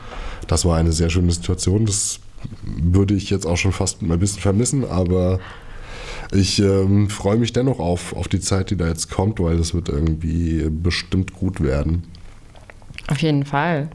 Das 0.46 0.64
war 0.64 0.76
eine 0.76 0.92
sehr 0.92 1.10
schöne 1.10 1.32
Situation. 1.32 1.86
Das 1.86 2.20
würde 2.62 3.14
ich 3.14 3.30
jetzt 3.30 3.46
auch 3.46 3.56
schon 3.56 3.72
fast 3.72 4.02
ein 4.02 4.18
bisschen 4.18 4.40
vermissen, 4.40 4.84
aber 4.84 5.40
ich 6.32 6.60
ähm, 6.60 7.10
freue 7.10 7.36
mich 7.36 7.52
dennoch 7.52 7.78
auf, 7.78 8.14
auf 8.14 8.28
die 8.28 8.40
Zeit, 8.40 8.70
die 8.70 8.76
da 8.76 8.88
jetzt 8.88 9.10
kommt, 9.10 9.40
weil 9.40 9.56
das 9.56 9.74
wird 9.74 9.88
irgendwie 9.88 10.68
bestimmt 10.70 11.32
gut 11.32 11.60
werden. 11.60 12.04
Auf 13.08 13.18
jeden 13.18 13.44
Fall. 13.44 13.90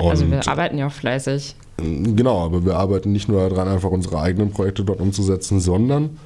Und 0.00 0.10
also 0.10 0.30
wir 0.30 0.46
arbeiten 0.48 0.78
ja 0.78 0.88
auch 0.88 0.92
fleißig. 0.92 1.54
Genau, 1.78 2.42
aber 2.42 2.64
wir 2.64 2.76
arbeiten 2.76 3.12
nicht 3.12 3.28
nur 3.28 3.48
daran, 3.50 3.68
einfach 3.68 3.90
unsere 3.90 4.18
eigenen 4.18 4.50
Projekte 4.50 4.82
dort 4.82 4.98
umzusetzen, 4.98 5.60
sondern 5.60 6.18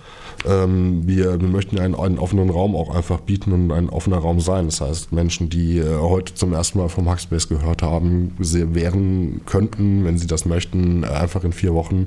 ähm, 0.46 1.06
wir, 1.06 1.40
wir 1.40 1.48
möchten 1.48 1.78
einen, 1.78 1.96
einen, 1.96 2.18
offenen 2.18 2.50
Raum 2.50 2.76
auch 2.76 2.94
einfach 2.94 3.20
bieten 3.20 3.52
und 3.52 3.72
ein 3.72 3.90
offener 3.90 4.18
Raum 4.18 4.40
sein. 4.40 4.66
Das 4.66 4.80
heißt, 4.80 5.12
Menschen, 5.12 5.50
die 5.50 5.78
äh, 5.78 5.98
heute 5.98 6.34
zum 6.34 6.52
ersten 6.52 6.78
Mal 6.78 6.88
vom 6.88 7.10
Hackspace 7.10 7.48
gehört 7.48 7.82
haben, 7.82 8.36
wären, 8.38 9.40
könnten, 9.44 10.04
wenn 10.04 10.18
sie 10.18 10.28
das 10.28 10.44
möchten, 10.44 11.04
einfach 11.04 11.42
in 11.42 11.52
vier 11.52 11.74
Wochen 11.74 12.06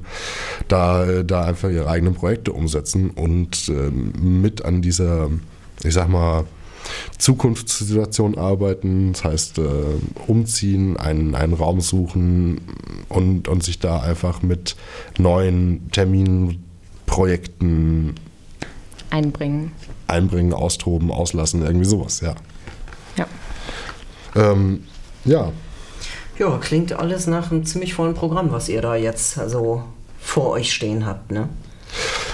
da, 0.69 1.23
da 1.23 1.43
einfach 1.43 1.69
ihre 1.69 1.89
eigenen 1.89 2.15
Projekte 2.15 2.53
umsetzen 2.53 3.09
und 3.09 3.67
ähm, 3.67 4.13
mit 4.41 4.63
an 4.63 4.81
dieser, 4.81 5.29
ich 5.83 5.93
sag 5.93 6.07
mal, 6.07 6.45
Zukunftssituation 7.17 8.37
arbeiten, 8.37 9.13
das 9.13 9.23
heißt 9.23 9.59
äh, 9.59 9.63
umziehen, 10.27 10.97
einen, 10.97 11.35
einen 11.35 11.53
Raum 11.53 11.81
suchen 11.81 12.61
und, 13.09 13.47
und 13.47 13.63
sich 13.63 13.79
da 13.79 14.01
einfach 14.01 14.41
mit 14.41 14.75
neuen 15.17 15.89
Terminen 15.91 16.63
Projekten 17.05 18.15
einbringen. 19.09 19.71
Einbringen, 20.07 20.53
austoben, 20.53 21.11
auslassen, 21.11 21.61
irgendwie 21.61 21.85
sowas, 21.85 22.21
ja. 22.21 22.35
Ja. 23.15 23.27
Ähm, 24.35 24.83
ja. 25.23 25.51
Ja, 26.39 26.57
klingt 26.57 26.93
alles 26.93 27.27
nach 27.27 27.51
einem 27.51 27.65
ziemlich 27.65 27.93
vollen 27.93 28.15
Programm, 28.15 28.51
was 28.51 28.69
ihr 28.69 28.81
da 28.81 28.95
jetzt 28.95 29.35
so 29.35 29.83
vor 30.19 30.49
euch 30.49 30.73
stehen 30.73 31.05
habt, 31.05 31.31
ne? 31.31 31.47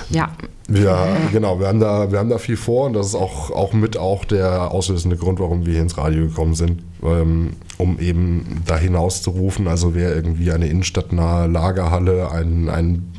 Ja. 0.10 0.30
Ja, 0.72 1.08
genau, 1.32 1.60
wir 1.60 1.68
haben 1.68 1.80
da, 1.80 2.12
wir 2.12 2.20
haben 2.20 2.30
da 2.30 2.38
viel 2.38 2.58
vor 2.58 2.86
und 2.86 2.94
das 2.94 3.08
ist 3.08 3.16
auch, 3.16 3.50
auch 3.50 3.74
mit 3.74 3.98
auch 3.98 4.24
der 4.24 4.72
auslösende 4.72 5.18
Grund, 5.18 5.40
warum 5.40 5.66
wir 5.66 5.74
hier 5.74 5.82
ins 5.82 5.98
Radio 5.98 6.28
gekommen 6.28 6.54
sind, 6.54 6.84
ähm, 7.04 7.54
um 7.78 8.00
eben 8.00 8.62
da 8.68 8.78
hinaus 8.78 9.24
zu 9.24 9.32
rufen. 9.32 9.68
Also 9.68 9.96
wer 9.96 10.16
irgendwie 10.16 10.52
eine 10.52 10.68
innenstadtnahe 10.68 11.48
Lagerhalle, 11.48 12.32
ein, 12.32 12.70
ein 12.70 13.12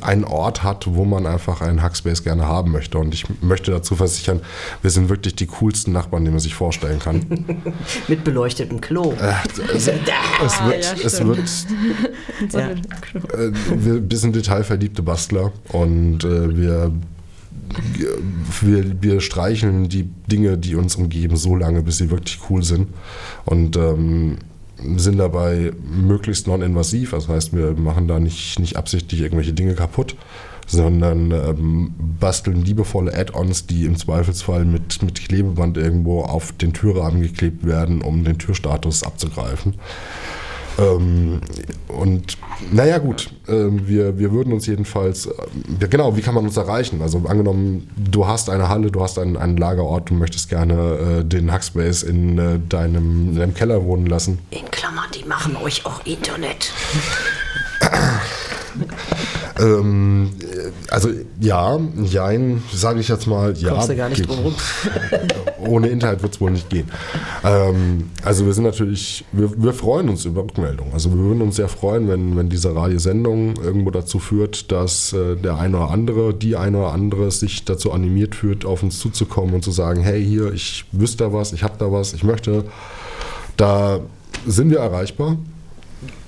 einen 0.00 0.24
Ort 0.24 0.62
hat, 0.62 0.86
wo 0.88 1.04
man 1.04 1.26
einfach 1.26 1.60
einen 1.60 1.82
Hackspace 1.82 2.22
gerne 2.22 2.46
haben 2.46 2.72
möchte. 2.72 2.98
Und 2.98 3.14
ich 3.14 3.24
möchte 3.42 3.70
dazu 3.70 3.96
versichern, 3.96 4.40
wir 4.82 4.90
sind 4.90 5.08
wirklich 5.08 5.34
die 5.36 5.46
coolsten 5.46 5.92
Nachbarn, 5.92 6.24
die 6.24 6.30
man 6.30 6.40
sich 6.40 6.54
vorstellen 6.54 6.98
kann. 6.98 7.44
Mit 8.08 8.24
beleuctetem 8.24 8.80
Klo. 8.80 9.12
Äh, 9.12 9.34
es, 9.46 9.58
es, 9.58 9.86
wird, 9.86 10.08
ja, 10.08 10.14
es 11.04 11.24
wird 11.24 11.38
ja. 12.52 12.70
äh, 12.70 13.52
wir, 13.76 14.10
wir 14.10 14.18
sind 14.18 14.34
detailverliebte 14.34 15.02
Bastler 15.02 15.52
und 15.72 16.24
äh, 16.24 16.56
wir 16.56 16.92
wir, 18.60 19.02
wir 19.02 19.20
streicheln 19.20 19.88
die 19.88 20.04
Dinge, 20.30 20.58
die 20.58 20.74
uns 20.76 20.96
umgeben, 20.96 21.36
so 21.36 21.56
lange, 21.56 21.82
bis 21.82 21.98
sie 21.98 22.10
wirklich 22.10 22.38
cool 22.48 22.62
sind. 22.62 22.88
Und 23.44 23.76
ähm, 23.76 24.38
sind 24.96 25.18
dabei 25.18 25.72
möglichst 25.84 26.46
non-invasiv, 26.46 27.12
das 27.12 27.28
heißt, 27.28 27.54
wir 27.54 27.72
machen 27.72 28.08
da 28.08 28.18
nicht, 28.18 28.58
nicht 28.58 28.76
absichtlich 28.76 29.20
irgendwelche 29.20 29.52
Dinge 29.52 29.74
kaputt, 29.74 30.16
sondern 30.66 31.30
ähm, 31.30 31.94
basteln 32.20 32.64
liebevolle 32.64 33.14
Add-ons, 33.14 33.66
die 33.66 33.84
im 33.84 33.96
Zweifelsfall 33.96 34.64
mit, 34.64 35.02
mit 35.02 35.26
Klebeband 35.26 35.76
irgendwo 35.76 36.22
auf 36.22 36.52
den 36.52 36.72
Türrahmen 36.72 37.22
geklebt 37.22 37.66
werden, 37.66 38.02
um 38.02 38.24
den 38.24 38.38
Türstatus 38.38 39.02
abzugreifen. 39.02 39.74
Ähm, 40.78 41.40
und 41.88 42.36
naja 42.72 42.98
gut, 42.98 43.30
äh, 43.46 43.52
wir, 43.52 44.18
wir 44.18 44.32
würden 44.32 44.52
uns 44.52 44.66
jedenfalls, 44.66 45.26
äh, 45.26 45.86
genau, 45.88 46.16
wie 46.16 46.20
kann 46.20 46.34
man 46.34 46.44
uns 46.44 46.56
erreichen? 46.56 47.02
Also 47.02 47.22
angenommen, 47.26 47.90
du 47.96 48.26
hast 48.26 48.50
eine 48.50 48.68
Halle, 48.68 48.90
du 48.90 49.02
hast 49.02 49.18
einen, 49.18 49.36
einen 49.36 49.56
Lagerort, 49.56 50.10
du 50.10 50.14
möchtest 50.14 50.48
gerne 50.48 51.20
äh, 51.20 51.24
den 51.24 51.52
Hackspace 51.52 52.02
in, 52.02 52.38
äh, 52.38 52.58
deinem, 52.68 53.30
in 53.30 53.36
deinem 53.36 53.54
Keller 53.54 53.84
wohnen 53.84 54.06
lassen. 54.06 54.38
In 54.50 54.70
Klammern, 54.70 55.06
die 55.14 55.24
machen 55.28 55.56
euch 55.56 55.86
auch 55.86 56.04
Internet. 56.04 56.72
Ähm, 59.58 60.30
also 60.90 61.10
ja, 61.40 61.78
jein, 62.02 62.62
sage 62.72 63.00
ich 63.00 63.08
jetzt 63.08 63.26
mal, 63.26 63.56
ja. 63.56 63.70
Kommst 63.70 63.88
du 63.88 63.96
gar 63.96 64.08
nicht 64.08 64.26
drum 64.26 64.38
rum. 64.40 64.54
Ohne 65.66 65.88
Internet 65.88 66.22
wird 66.22 66.34
es 66.34 66.40
wohl 66.40 66.50
nicht 66.50 66.68
gehen. 66.70 66.90
Ähm, 67.44 68.10
also 68.24 68.46
wir 68.46 68.52
sind 68.52 68.64
natürlich, 68.64 69.24
wir, 69.32 69.50
wir 69.62 69.72
freuen 69.72 70.08
uns 70.08 70.24
über 70.24 70.42
Rückmeldungen. 70.42 70.92
Also 70.92 71.10
wir 71.10 71.18
würden 71.18 71.42
uns 71.42 71.56
sehr 71.56 71.68
freuen, 71.68 72.08
wenn, 72.08 72.36
wenn 72.36 72.48
diese 72.48 72.74
Radiosendung 72.74 73.54
irgendwo 73.62 73.90
dazu 73.90 74.18
führt, 74.18 74.72
dass 74.72 75.12
äh, 75.12 75.36
der 75.36 75.58
eine 75.58 75.76
oder 75.76 75.90
andere, 75.90 76.34
die 76.34 76.56
eine 76.56 76.78
oder 76.78 76.92
andere 76.92 77.30
sich 77.30 77.64
dazu 77.64 77.92
animiert 77.92 78.34
fühlt, 78.34 78.64
auf 78.64 78.82
uns 78.82 78.98
zuzukommen 78.98 79.54
und 79.54 79.62
zu 79.62 79.70
sagen, 79.70 80.02
hey 80.02 80.24
hier, 80.24 80.52
ich 80.52 80.84
wüsste 80.90 81.24
da 81.24 81.32
was, 81.32 81.52
ich 81.52 81.62
habe 81.62 81.74
da 81.78 81.92
was, 81.92 82.12
ich 82.12 82.24
möchte. 82.24 82.64
Da 83.56 84.00
sind 84.46 84.70
wir 84.70 84.78
erreichbar 84.78 85.36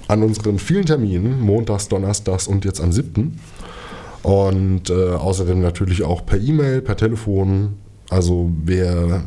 an 0.08 0.22
unseren 0.22 0.58
vielen 0.58 0.86
Terminen, 0.86 1.40
montags, 1.40 1.88
donnerstags 1.88 2.46
und 2.46 2.64
jetzt 2.64 2.80
am 2.80 2.92
7. 2.92 3.38
Und 4.22 4.90
äh, 4.90 5.12
außerdem 5.12 5.60
natürlich 5.60 6.02
auch 6.02 6.26
per 6.26 6.40
E-Mail, 6.40 6.80
per 6.80 6.96
Telefon. 6.96 7.74
Also 8.10 8.50
wer, 8.64 9.22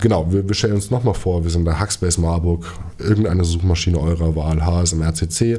genau, 0.00 0.30
wir, 0.30 0.46
wir 0.46 0.54
stellen 0.54 0.74
uns 0.74 0.90
nochmal 0.90 1.14
vor, 1.14 1.42
wir 1.42 1.50
sind 1.50 1.64
bei 1.64 1.74
Hackspace 1.74 2.18
Marburg, 2.18 2.66
irgendeine 2.98 3.44
Suchmaschine 3.44 3.98
eurer 3.98 4.34
Wahl, 4.36 4.64
HSMRCC. 4.64 5.58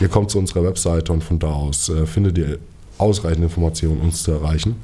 Ihr 0.00 0.08
kommt 0.08 0.30
zu 0.30 0.38
unserer 0.38 0.64
Webseite 0.64 1.12
und 1.12 1.22
von 1.22 1.38
da 1.38 1.48
aus 1.48 1.88
äh, 1.88 2.06
findet 2.06 2.38
ihr 2.38 2.58
ausreichend 2.98 3.44
Informationen, 3.44 4.00
uns 4.00 4.22
zu 4.22 4.32
erreichen. 4.32 4.76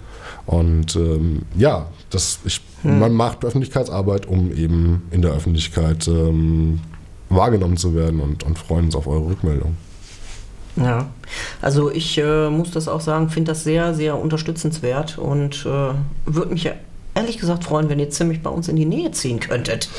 Und 0.46 0.96
ähm, 0.96 1.42
ja, 1.56 1.88
das, 2.10 2.40
ich, 2.44 2.60
man 2.82 3.12
macht 3.12 3.44
Öffentlichkeitsarbeit, 3.44 4.26
um 4.26 4.52
eben 4.52 5.02
in 5.10 5.22
der 5.22 5.32
Öffentlichkeit 5.32 6.08
ähm, 6.08 6.80
wahrgenommen 7.28 7.76
zu 7.76 7.94
werden 7.94 8.20
und, 8.20 8.44
und 8.44 8.58
freuen 8.58 8.86
uns 8.86 8.96
auf 8.96 9.06
eure 9.06 9.26
Rückmeldung. 9.26 9.76
Ja, 10.76 11.08
also 11.60 11.90
ich 11.90 12.18
äh, 12.18 12.50
muss 12.50 12.70
das 12.70 12.88
auch 12.88 13.00
sagen, 13.00 13.30
finde 13.30 13.52
das 13.52 13.64
sehr, 13.64 13.94
sehr 13.94 14.18
unterstützenswert 14.18 15.18
und 15.18 15.66
äh, 15.66 15.94
würde 16.24 16.52
mich 16.52 16.70
ehrlich 17.18 17.38
gesagt 17.38 17.64
freuen, 17.64 17.88
wenn 17.88 17.98
ihr 17.98 18.10
ziemlich 18.10 18.42
bei 18.42 18.50
uns 18.50 18.68
in 18.68 18.76
die 18.76 18.84
Nähe 18.84 19.10
ziehen 19.10 19.40
könntet. 19.40 19.88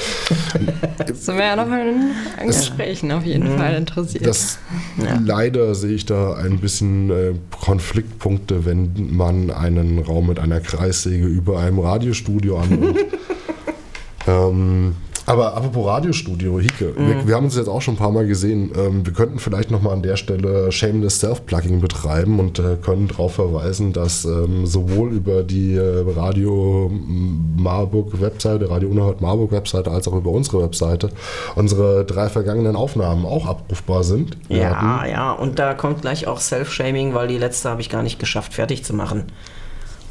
Das 0.97 1.27
wir 1.27 1.35
ja 1.35 1.55
noch 1.55 1.67
in, 1.67 2.11
in 2.41 2.47
Gesprächen 2.47 3.11
auf 3.11 3.25
jeden 3.25 3.57
Fall 3.57 3.73
interessiert. 3.75 4.25
Das, 4.25 4.59
Ja. 4.97 5.19
Leider 5.23 5.73
sehe 5.73 5.93
ich 5.93 6.05
da 6.05 6.35
ein 6.35 6.59
bisschen 6.59 7.09
äh, 7.09 7.33
Konfliktpunkte, 7.63 8.65
wenn 8.65 9.15
man 9.15 9.49
einen 9.49 9.99
Raum 9.99 10.27
mit 10.27 10.39
einer 10.39 10.59
Kreissäge 10.59 11.25
über 11.25 11.59
einem 11.59 11.79
Radiostudio 11.79 12.59
anbaut. 12.59 12.97
ähm, 14.27 14.95
aber 15.29 15.55
apropos 15.55 15.87
Radiostudio, 15.87 16.59
Hike, 16.59 16.93
wir, 16.97 17.27
wir 17.27 17.35
haben 17.35 17.45
uns 17.45 17.55
jetzt 17.55 17.67
auch 17.67 17.81
schon 17.81 17.93
ein 17.93 17.97
paar 17.97 18.11
Mal 18.11 18.25
gesehen. 18.27 18.71
Ähm, 18.77 19.05
wir 19.05 19.13
könnten 19.13 19.39
vielleicht 19.39 19.71
nochmal 19.71 19.93
an 19.93 20.01
der 20.01 20.15
Stelle 20.17 20.71
Shameless 20.71 21.19
Self-Plugging 21.19 21.79
betreiben 21.81 22.39
und 22.39 22.59
äh, 22.59 22.77
können 22.81 23.07
darauf 23.07 23.35
verweisen, 23.35 23.93
dass 23.93 24.25
ähm, 24.25 24.65
sowohl 24.65 25.11
über 25.13 25.43
die 25.43 25.75
äh, 25.75 26.03
Radio 26.15 26.91
Marburg 27.57 28.19
Webseite, 28.21 28.69
Radio 28.69 28.89
Unerhört 28.89 29.21
Marburg 29.21 29.51
Webseite, 29.51 29.91
als 29.91 30.07
auch 30.07 30.13
über 30.15 30.31
unsere 30.31 30.63
Webseite 30.63 31.09
unsere 31.55 32.05
drei 32.05 32.29
vergangenen 32.29 32.75
Aufnahmen 32.75 33.25
auch 33.25 33.45
abrufbar 33.47 34.03
sind. 34.03 34.37
Wir 34.47 34.57
Ja, 34.57 34.75
hatten- 34.99 35.09
ja, 35.11 35.31
und 35.31 35.59
da 35.59 35.73
kommt 35.73 36.01
gleich 36.01 36.27
auch 36.27 36.39
Self-Shaming, 36.39 37.13
weil 37.13 37.27
die 37.27 37.37
letzte 37.37 37.69
habe 37.69 37.81
ich 37.81 37.89
gar 37.89 38.03
nicht 38.03 38.19
geschafft, 38.19 38.53
fertig 38.53 38.83
zu 38.83 38.93
machen. 38.93 39.25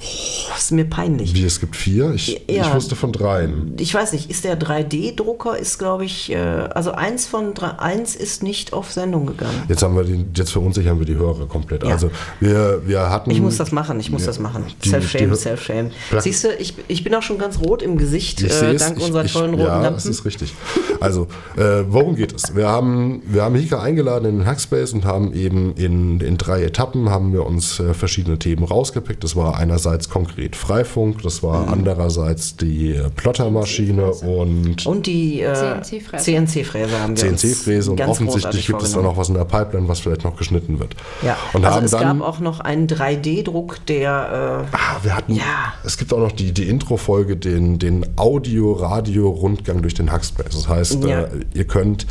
Oh, 0.01 0.55
ist 0.57 0.71
mir 0.71 0.85
peinlich. 0.85 1.35
Wie, 1.35 1.45
es 1.45 1.59
gibt 1.59 1.75
vier? 1.75 2.13
Ich, 2.15 2.41
Ja. 2.49 2.69
ich 2.69 2.75
wusste 2.75 2.95
von 2.95 3.11
dreien. 3.13 3.75
Ich 3.81 3.93
weiß 3.93 4.13
nicht, 4.13 4.31
ist 4.31 4.45
der 4.45 4.59
3D-Drucker, 4.59 5.59
ist 5.59 5.79
glaube 5.79 6.05
ich, 6.05 6.31
äh, 6.31 6.37
also 6.37 6.93
eins 6.93 7.27
von 7.27 7.53
drei, 7.55 7.71
eins 7.79 8.15
ist 8.15 8.43
nicht 8.45 8.73
auf 8.73 8.93
Sendung 8.93 9.27
gegangen. 9.27 9.63
Jetzt 9.69 9.83
haben 9.83 9.97
wir 9.97 10.05
den, 10.05 10.31
jetzt 10.37 10.53
verunsichern 10.53 10.99
wir 11.01 11.07
die 11.07 11.17
Hörer 11.17 11.47
komplett. 11.47 11.83
Ja. 11.83 11.91
Also 11.91 12.11
wir, 12.39 12.83
wir 12.87 13.11
hatten. 13.11 13.31
Ich 13.33 13.41
muss 13.41 13.57
das 13.57 13.73
machen, 13.73 13.99
ich 13.99 14.11
muss 14.11 14.21
Ja, 14.23 14.29
das 14.29 14.39
machen. 14.39 14.65
die- 14.85 14.89
Self-Shame, 14.89 15.31
die- 15.31 15.37
Self-Shame. 15.37 15.91
Siehst 16.19 16.45
du, 16.45 16.49
ich, 16.55 16.75
ich 16.87 17.03
bin 17.03 17.13
auch 17.17 17.23
schon 17.23 17.39
ganz 17.39 17.59
rot 17.59 17.83
im 17.83 17.99
Gesicht, 17.99 18.41
Ich 18.43 18.53
äh, 18.63 18.77
dank 18.77 18.99
ich, 18.99 19.05
unserer 19.05 19.25
ich, 19.25 19.33
tollen 19.33 19.55
roten 19.55 19.67
ja, 19.67 19.81
Lampen. 19.81 19.95
das 19.95 20.07
ist 20.07 20.25
richtig. 20.25 20.55
Also, 21.01 21.27
äh, 21.57 21.83
worum 21.89 22.15
geht 22.15 22.33
es? 22.35 22.55
Wir 22.55 22.69
haben, 22.69 23.21
wir 23.27 23.43
haben 23.43 23.57
Hika 23.57 23.81
eingeladen 23.83 24.27
in 24.29 24.39
den 24.39 24.47
Hackspace 24.47 24.93
und 24.93 25.05
haben 25.05 25.33
eben 25.33 25.75
in, 25.75 26.21
in 26.21 26.39
drei 26.39 26.63
Etappen 26.63 27.11
haben 27.11 27.33
wir 27.33 27.45
uns 27.47 27.81
äh, 27.81 27.95
verschiedene 27.95 28.39
Themen 28.39 28.63
rausgepickt. 28.65 29.25
Das 29.25 29.35
war 29.35 29.57
einerseits 29.57 29.88
konkret 30.11 30.57
Freifunk, 30.57 31.23
das 31.23 31.43
war 31.43 31.67
Mhm. 31.67 31.73
andererseits 31.73 32.57
die 32.57 32.93
äh, 32.95 33.09
Plottermaschine 33.17 34.13
und 34.13 34.87
Und 34.87 35.07
die 35.07 35.41
äh, 35.43 35.55
CNC-Fräse. 35.83 36.25
CNC-Fräse 36.25 37.01
haben 37.01 37.17
wir 37.21 37.37
CNC-Fräse 37.37 37.91
und 37.93 38.01
offensichtlich 38.01 38.67
gibt 38.67 38.83
es 38.83 38.93
da 38.93 39.03
noch 39.03 39.17
was 39.17 39.29
in 39.29 39.35
der 39.35 39.45
Pipeline, 39.45 39.89
was 39.89 40.01
vielleicht 40.01 40.25
noch 40.25 40.37
geschnitten 40.37 40.79
wird. 40.81 40.95
Ja, 41.23 41.37
Und 41.53 41.65
also 41.65 41.77
haben 41.77 41.85
es 41.85 41.91
dann, 41.93 42.19
gab 42.19 42.29
auch 42.29 42.41
noch 42.41 42.61
einen 42.61 42.87
3D-Druck, 42.87 43.85
der 43.87 44.67
äh, 44.71 44.77
Ah, 44.77 44.97
wir 45.03 45.17
hatten, 45.17 45.35
Ja. 45.35 45.73
es 45.85 45.97
gibt 45.99 46.13
auch 46.13 46.19
noch 46.19 46.33
die, 46.33 46.53
die 46.53 46.69
Intro-Folge, 46.69 47.37
den, 47.37 47.79
den 47.79 48.05
Audio-Radio-Rundgang 48.17 49.83
durch 49.83 49.95
den 49.95 50.11
Hackspace. 50.13 50.51
Das 50.55 50.69
heißt, 50.69 51.05
Ja. 51.05 51.23
äh, 51.23 51.29
ihr 51.55 51.65
könnt, 51.67 52.07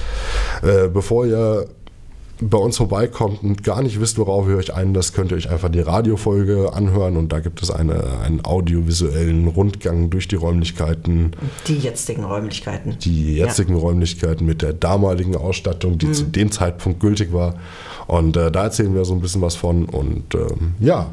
äh, 0.64 0.88
bevor 0.88 1.26
ihr 1.26 1.68
bei 2.42 2.58
uns 2.58 2.78
vorbeikommt 2.78 3.44
und 3.44 3.64
gar 3.64 3.82
nicht 3.82 4.00
wisst, 4.00 4.18
worauf 4.18 4.48
ihr 4.48 4.58
euch 4.58 4.74
einlasst, 4.74 5.14
könnt 5.14 5.32
ihr 5.32 5.38
euch 5.38 5.50
einfach 5.50 5.70
die 5.70 5.80
Radiofolge 5.80 6.74
anhören 6.74 7.18
und 7.18 7.32
da 7.32 7.40
gibt 7.40 7.62
es 7.62 7.72
eine, 7.72 8.20
einen 8.20 8.44
audiovisuellen 8.46 9.48
Rundgang 9.48 10.10
durch 10.10 10.28
die 10.28 10.36
Räumlichkeiten, 10.36 11.32
die 11.68 11.78
jetzigen 11.78 12.24
Räumlichkeiten. 12.24 12.98
die 13.00 13.36
jetzigen 13.36 13.76
Räumlichkeiten 13.76 14.46
mit 14.46 14.62
der 14.62 14.74
damaligen 14.74 15.36
Ausstattung, 15.36 15.98
die 15.98 16.12
zu 16.12 16.26
dem 16.26 16.52
Zeitpunkt 16.52 17.00
gültig 17.00 17.34
war. 17.34 17.56
Und 18.08 18.38
äh, 18.38 18.52
da 18.52 18.64
erzählen 18.64 18.94
wir 18.94 19.04
so 19.04 19.14
ein 19.14 19.22
bisschen 19.22 19.42
was 19.42 19.56
von 19.56 19.86
und 19.86 20.34
ähm, 20.36 20.76
ja, 20.80 21.08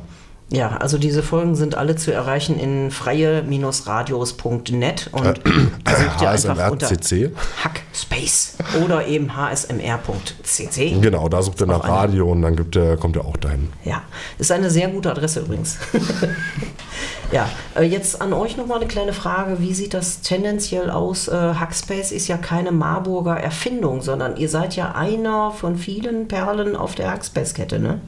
Ja, 0.50 0.76
also 0.76 0.98
diese 0.98 1.22
Folgen 1.22 1.54
sind 1.56 1.74
alle 1.74 1.96
zu 1.96 2.12
erreichen 2.12 2.60
in 2.60 2.90
freie-radios.net 2.90 5.08
und 5.12 5.24
sucht 5.24 5.40
ihr 5.44 5.44
einfach 6.30 6.70
unter. 6.70 6.90
Hackspace 7.64 8.58
oder 8.84 9.06
eben 9.06 9.32
hsmr.cc. 9.36 11.00
Genau, 11.00 11.28
da 11.28 11.42
sucht 11.42 11.60
ihr 11.62 11.66
nach 11.66 11.88
Radio 11.88 12.30
und 12.30 12.42
dann 12.42 12.56
gibt 12.56 12.78
kommt 13.00 13.16
er 13.16 13.24
auch 13.24 13.36
dahin. 13.36 13.70
Ja, 13.84 14.02
ist 14.38 14.52
eine 14.52 14.70
sehr 14.70 14.88
gute 14.88 15.10
Adresse 15.10 15.40
übrigens. 15.40 15.78
ja, 17.32 17.48
äh, 17.74 17.82
jetzt 17.82 18.20
an 18.20 18.32
euch 18.32 18.56
nochmal 18.56 18.78
eine 18.78 18.86
kleine 18.86 19.12
Frage. 19.12 19.60
Wie 19.60 19.74
sieht 19.74 19.94
das 19.94 20.20
tendenziell 20.20 20.90
aus? 20.90 21.28
Äh, 21.28 21.32
Hackspace 21.32 22.12
ist 22.12 22.28
ja 22.28 22.36
keine 22.36 22.72
Marburger 22.72 23.36
Erfindung, 23.36 24.02
sondern 24.02 24.36
ihr 24.36 24.48
seid 24.48 24.76
ja 24.76 24.92
einer 24.92 25.50
von 25.50 25.76
vielen 25.76 26.28
Perlen 26.28 26.76
auf 26.76 26.94
der 26.94 27.10
Hackspace-Kette, 27.10 27.78
ne? 27.78 28.00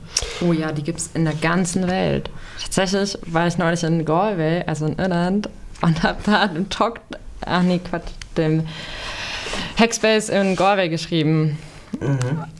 Oh 0.46 0.52
ja, 0.52 0.72
die 0.72 0.82
gibt 0.82 1.00
es 1.00 1.10
in 1.14 1.24
der 1.24 1.34
ganzen 1.34 1.88
Welt. 1.88 2.30
Tatsächlich 2.62 3.18
war 3.26 3.46
ich 3.46 3.58
neulich 3.58 3.82
in 3.82 4.04
Galway, 4.04 4.62
also 4.66 4.86
in 4.86 4.98
Irland, 4.98 5.48
und 5.82 6.02
habe 6.02 6.18
da 6.24 6.46
den 6.46 6.68
Talk, 6.68 7.00
ach 7.44 7.62
nee, 7.62 7.78
Quatsch, 7.78 8.10
dem 8.36 8.66
Hackspace 9.78 10.28
in 10.28 10.56
Galway 10.56 10.88
geschrieben. 10.88 11.58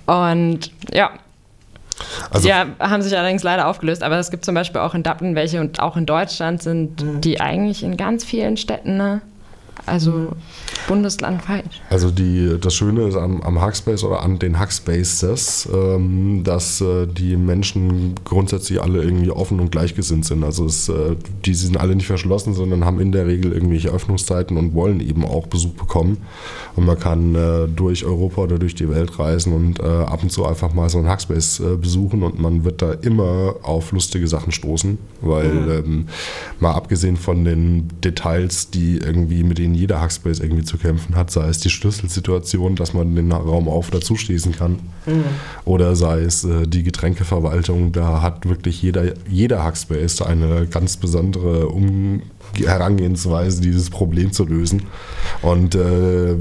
Und 0.06 0.72
ja, 0.92 1.10
Also 2.30 2.48
die 2.48 2.54
haben 2.54 3.02
sich 3.02 3.16
allerdings 3.16 3.42
leider 3.42 3.68
aufgelöst, 3.68 4.02
aber 4.02 4.18
es 4.18 4.30
gibt 4.30 4.44
zum 4.44 4.54
Beispiel 4.54 4.80
auch 4.80 4.94
in 4.94 5.02
Dublin 5.02 5.34
welche 5.34 5.60
und 5.60 5.80
auch 5.80 5.96
in 5.96 6.06
Deutschland 6.06 6.62
sind 6.62 7.24
die 7.24 7.40
eigentlich 7.40 7.82
in 7.82 7.96
ganz 7.96 8.24
vielen 8.24 8.56
Städten, 8.56 8.96
ne? 8.96 9.22
also 9.86 10.32
bundeslandweit. 10.86 11.82
Also 11.90 12.10
die, 12.10 12.56
das 12.60 12.74
Schöne 12.74 13.08
ist 13.08 13.16
am, 13.16 13.40
am 13.42 13.60
Hackspace 13.60 14.04
oder 14.04 14.22
an 14.22 14.38
den 14.38 14.58
Hackspaces, 14.58 15.68
ähm, 15.72 16.42
dass 16.44 16.80
äh, 16.80 17.06
die 17.06 17.36
Menschen 17.36 18.14
grundsätzlich 18.24 18.80
alle 18.80 19.02
irgendwie 19.02 19.30
offen 19.30 19.60
und 19.60 19.70
gleichgesinnt 19.70 20.24
sind. 20.24 20.44
Also 20.44 20.66
es, 20.66 20.88
äh, 20.88 21.16
die 21.44 21.54
sind 21.54 21.76
alle 21.76 21.94
nicht 21.94 22.06
verschlossen, 22.06 22.54
sondern 22.54 22.84
haben 22.84 23.00
in 23.00 23.12
der 23.12 23.26
Regel 23.26 23.52
irgendwelche 23.52 23.88
Öffnungszeiten 23.88 24.56
und 24.56 24.74
wollen 24.74 25.00
eben 25.00 25.24
auch 25.24 25.46
Besuch 25.46 25.72
bekommen. 25.72 26.18
Und 26.76 26.86
man 26.86 26.98
kann 26.98 27.34
äh, 27.34 27.68
durch 27.68 28.04
Europa 28.04 28.42
oder 28.42 28.58
durch 28.58 28.74
die 28.74 28.88
Welt 28.88 29.18
reisen 29.18 29.52
und 29.52 29.80
äh, 29.80 29.82
ab 29.82 30.22
und 30.22 30.30
zu 30.30 30.44
einfach 30.44 30.74
mal 30.74 30.88
so 30.88 30.98
einen 30.98 31.08
Hackspace 31.08 31.60
äh, 31.60 31.76
besuchen 31.76 32.22
und 32.22 32.38
man 32.40 32.64
wird 32.64 32.82
da 32.82 32.92
immer 32.92 33.56
auf 33.62 33.92
lustige 33.92 34.28
Sachen 34.28 34.52
stoßen, 34.52 34.98
weil 35.22 35.84
ähm, 35.84 36.06
mal 36.60 36.72
abgesehen 36.72 37.16
von 37.16 37.44
den 37.44 37.88
Details, 38.02 38.70
die 38.70 38.98
irgendwie 38.98 39.42
mit 39.44 39.58
denen 39.58 39.74
jeder 39.74 40.00
Hackspace 40.00 40.40
irgendwie 40.40 40.64
zu 40.66 40.76
kämpfen 40.76 41.16
hat, 41.16 41.30
sei 41.30 41.48
es 41.48 41.58
die 41.58 41.70
Schlüsselsituation, 41.70 42.76
dass 42.76 42.92
man 42.92 43.14
den 43.14 43.32
Raum 43.32 43.68
auf- 43.68 43.88
oder 43.88 44.00
zuschließen 44.00 44.52
kann, 44.52 44.78
mhm. 45.06 45.24
oder 45.64 45.96
sei 45.96 46.20
es 46.20 46.44
äh, 46.44 46.66
die 46.66 46.82
Getränkeverwaltung, 46.82 47.92
da 47.92 48.22
hat 48.22 48.46
wirklich 48.48 48.82
jeder, 48.82 49.14
jeder 49.28 49.62
Hackspace 49.64 50.22
eine 50.22 50.66
ganz 50.66 50.96
besondere 50.96 51.68
um 51.68 52.22
Herangehensweise, 52.54 53.60
dieses 53.60 53.90
Problem 53.90 54.32
zu 54.32 54.44
lösen. 54.44 54.84
Und 55.42 55.74
äh, 55.74 56.34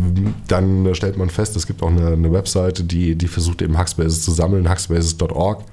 dann 0.47 0.93
stellt 0.95 1.17
man 1.17 1.29
fest, 1.29 1.55
es 1.55 1.67
gibt 1.67 1.83
auch 1.83 1.89
eine, 1.89 2.07
eine 2.07 2.31
Webseite, 2.31 2.83
die, 2.83 3.15
die 3.15 3.27
versucht 3.27 3.61
eben 3.61 3.77
Hackspaces 3.77 4.23
zu 4.23 4.31
sammeln, 4.31 4.69
hackspaces.org. 4.69 5.63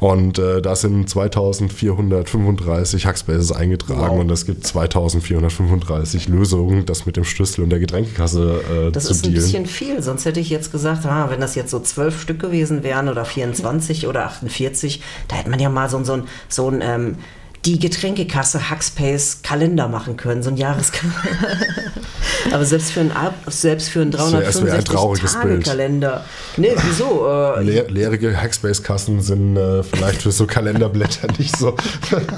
Und 0.00 0.38
äh, 0.38 0.62
da 0.62 0.74
sind 0.74 1.08
2435 1.08 3.06
Hackspaces 3.06 3.52
eingetragen 3.52 4.00
wow. 4.00 4.20
und 4.20 4.30
es 4.30 4.46
gibt 4.46 4.66
2435 4.66 6.28
Lösungen, 6.28 6.86
das 6.86 7.04
mit 7.04 7.18
dem 7.18 7.24
Schlüssel 7.24 7.62
und 7.62 7.70
der 7.70 7.80
Getränkekasse 7.80 8.88
äh, 8.88 8.90
das 8.90 9.04
zu 9.04 9.12
ist 9.12 9.26
dealen. 9.26 9.36
ein 9.36 9.42
bisschen 9.42 9.66
viel, 9.66 10.02
sonst 10.02 10.24
hätte 10.24 10.40
ich 10.40 10.48
jetzt 10.48 10.72
gesagt, 10.72 11.04
ah, 11.04 11.28
wenn 11.30 11.40
das 11.40 11.54
jetzt 11.54 11.70
so 11.70 11.80
zwölf 11.80 12.18
Stück 12.20 12.40
gewesen 12.40 12.82
wären 12.82 13.10
oder 13.10 13.26
24 13.26 14.06
oder 14.06 14.24
48, 14.24 15.02
da 15.28 15.36
hätte 15.36 15.50
man 15.50 15.60
ja 15.60 15.68
mal 15.68 15.90
so, 15.90 16.02
so, 16.02 16.22
so 16.48 16.68
ein 16.68 16.80
ähm, 16.82 17.16
die 17.64 17.78
Getränkekasse 17.78 18.70
Hackspace 18.70 19.42
Kalender 19.42 19.88
machen 19.88 20.16
können, 20.16 20.42
so 20.42 20.50
ein 20.50 20.56
Jahreskalender. 20.56 21.18
Aber 22.52 22.64
selbst 22.64 22.92
für 22.92 23.00
einen, 23.00 23.12
selbst 23.48 23.90
für 23.90 24.00
einen 24.00 24.10
365 24.12 25.30
Tage 25.30 25.58
Kalender. 25.60 26.24
Nee, 26.56 26.72
wieso? 26.86 27.26
Äh, 27.28 27.62
Leer, 27.62 27.90
leere 27.90 28.36
Hackspace-Kassen 28.36 29.20
sind 29.20 29.56
äh, 29.56 29.82
vielleicht 29.82 30.22
für 30.22 30.32
so 30.32 30.46
Kalenderblätter 30.46 31.28
nicht 31.38 31.56
so. 31.56 31.76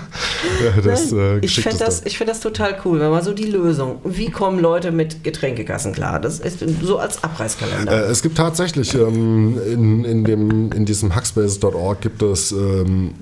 das, 0.85 1.13
äh, 1.13 1.39
ich 1.39 1.55
finde 1.55 1.79
das, 1.79 2.01
find 2.01 2.29
das 2.29 2.41
total 2.41 2.81
cool, 2.85 2.99
wenn 2.99 3.11
man 3.11 3.23
so 3.23 3.33
die 3.33 3.47
Lösung, 3.47 4.01
wie 4.05 4.31
kommen 4.31 4.59
Leute 4.59 4.91
mit 4.91 5.23
Getränkekassen 5.23 5.93
klar? 5.93 6.21
Das 6.21 6.41
ist 6.41 6.59
so 6.83 6.99
als 6.99 7.23
Abreißkalender. 7.23 8.07
Äh, 8.07 8.11
es 8.11 8.23
gibt 8.23 8.37
tatsächlich 8.37 8.95
ähm, 8.95 9.59
in, 9.67 10.05
in, 10.05 10.25
dem, 10.25 10.73
in 10.73 10.85
diesem 10.85 11.15
Hackspace.org 11.15 12.01
gibt 12.01 12.23
es 12.23 12.51
ähm, 12.51 13.15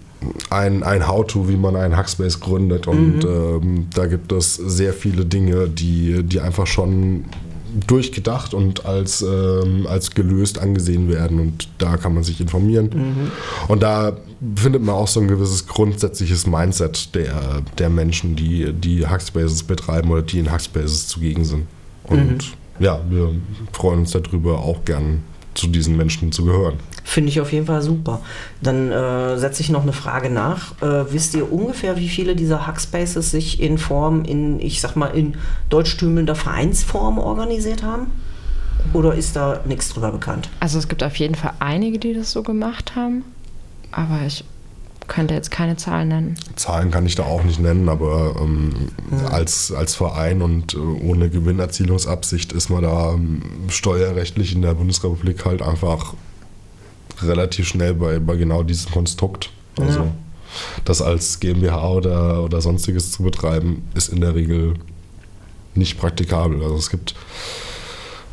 ein, 0.50 0.82
ein 0.82 1.06
How-To, 1.06 1.48
wie 1.48 1.56
man 1.56 1.76
einen 1.76 1.96
Hackspace 1.96 2.40
gründet. 2.40 2.86
Und 2.86 3.24
mhm. 3.24 3.62
ähm, 3.62 3.86
da 3.94 4.06
gibt 4.06 4.32
es 4.32 4.54
sehr 4.54 4.92
viele 4.92 5.24
Dinge, 5.24 5.68
die, 5.68 6.22
die 6.22 6.40
einfach 6.40 6.66
schon 6.66 7.24
durchgedacht 7.86 8.52
und 8.52 8.84
als, 8.84 9.22
ähm, 9.22 9.86
als 9.86 10.10
gelöst 10.10 10.58
angesehen 10.58 11.08
werden. 11.08 11.40
Und 11.40 11.68
da 11.78 11.96
kann 11.96 12.14
man 12.14 12.22
sich 12.22 12.40
informieren. 12.40 12.90
Mhm. 12.92 13.30
Und 13.68 13.82
da 13.82 14.16
findet 14.56 14.82
man 14.82 14.94
auch 14.94 15.08
so 15.08 15.20
ein 15.20 15.28
gewisses 15.28 15.66
grundsätzliches 15.66 16.46
Mindset 16.46 17.14
der, 17.14 17.62
der 17.78 17.90
Menschen, 17.90 18.36
die, 18.36 18.72
die 18.72 19.06
Hackspaces 19.06 19.62
betreiben 19.62 20.10
oder 20.10 20.22
die 20.22 20.38
in 20.38 20.50
Hackspaces 20.50 21.06
zugegen 21.06 21.44
sind. 21.44 21.66
Und 22.04 22.18
mhm. 22.18 22.84
ja, 22.84 23.00
wir 23.08 23.30
freuen 23.72 24.00
uns 24.00 24.10
darüber, 24.10 24.58
auch 24.60 24.84
gern 24.84 25.22
zu 25.54 25.66
diesen 25.66 25.96
Menschen 25.96 26.32
zu 26.32 26.44
gehören. 26.44 26.74
Finde 27.04 27.30
ich 27.30 27.40
auf 27.40 27.52
jeden 27.52 27.66
Fall 27.66 27.82
super. 27.82 28.20
Dann 28.62 28.90
äh, 28.90 29.36
setze 29.38 29.62
ich 29.62 29.70
noch 29.70 29.82
eine 29.82 29.92
Frage 29.92 30.30
nach. 30.30 30.80
Äh, 30.80 31.12
wisst 31.12 31.34
ihr 31.34 31.52
ungefähr, 31.52 31.96
wie 31.96 32.08
viele 32.08 32.36
dieser 32.36 32.66
Hackspaces 32.66 33.30
sich 33.30 33.60
in 33.60 33.78
Form, 33.78 34.24
in, 34.24 34.60
ich 34.60 34.80
sag 34.80 34.96
mal, 34.96 35.08
in 35.08 35.34
deutschtümelnder 35.68 36.34
Vereinsform 36.34 37.18
organisiert 37.18 37.82
haben? 37.82 38.10
Oder 38.92 39.14
ist 39.14 39.36
da 39.36 39.60
nichts 39.66 39.90
drüber 39.90 40.12
bekannt? 40.12 40.48
Also 40.60 40.78
es 40.78 40.88
gibt 40.88 41.02
auf 41.02 41.16
jeden 41.16 41.34
Fall 41.34 41.52
einige, 41.58 41.98
die 41.98 42.14
das 42.14 42.32
so 42.32 42.42
gemacht 42.42 42.96
haben. 42.96 43.24
Aber 43.92 44.20
ich 44.26 44.44
könnte 45.10 45.34
jetzt 45.34 45.50
keine 45.50 45.76
Zahlen 45.76 46.08
nennen. 46.08 46.34
Zahlen 46.54 46.90
kann 46.90 47.04
ich 47.04 47.16
da 47.16 47.24
auch 47.24 47.42
nicht 47.42 47.60
nennen, 47.60 47.88
aber 47.88 48.36
ähm, 48.40 48.70
ja. 49.10 49.26
als, 49.26 49.72
als 49.72 49.96
Verein 49.96 50.40
und 50.40 50.74
äh, 50.74 50.78
ohne 50.78 51.28
Gewinnerzielungsabsicht 51.28 52.52
ist 52.52 52.70
man 52.70 52.84
da 52.84 53.12
ähm, 53.12 53.42
steuerrechtlich 53.68 54.54
in 54.54 54.62
der 54.62 54.74
Bundesrepublik 54.74 55.44
halt 55.44 55.62
einfach 55.62 56.14
relativ 57.20 57.66
schnell 57.66 57.94
bei, 57.94 58.20
bei 58.20 58.36
genau 58.36 58.62
diesem 58.62 58.92
Konstrukt. 58.92 59.50
Also 59.78 60.00
ja. 60.00 60.12
das 60.84 61.02
als 61.02 61.40
GmbH 61.40 61.90
oder, 61.90 62.44
oder 62.44 62.60
sonstiges 62.60 63.10
zu 63.10 63.24
betreiben, 63.24 63.82
ist 63.94 64.10
in 64.10 64.20
der 64.20 64.36
Regel 64.36 64.74
nicht 65.74 65.98
praktikabel. 65.98 66.62
Also 66.62 66.76
es 66.76 66.88
gibt 66.88 67.16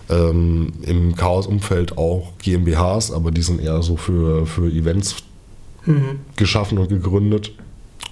ähm, 0.10 0.74
im 0.84 1.16
Chaos-Umfeld 1.16 1.98
auch 1.98 2.34
GmbHs, 2.38 3.12
aber 3.12 3.32
die 3.32 3.42
sind 3.42 3.62
eher 3.62 3.82
so 3.82 3.98
für, 3.98 4.46
für 4.46 4.72
Events 4.72 5.16
mhm. 5.88 6.20
geschaffen 6.36 6.78
und 6.78 6.90
gegründet. 6.90 7.52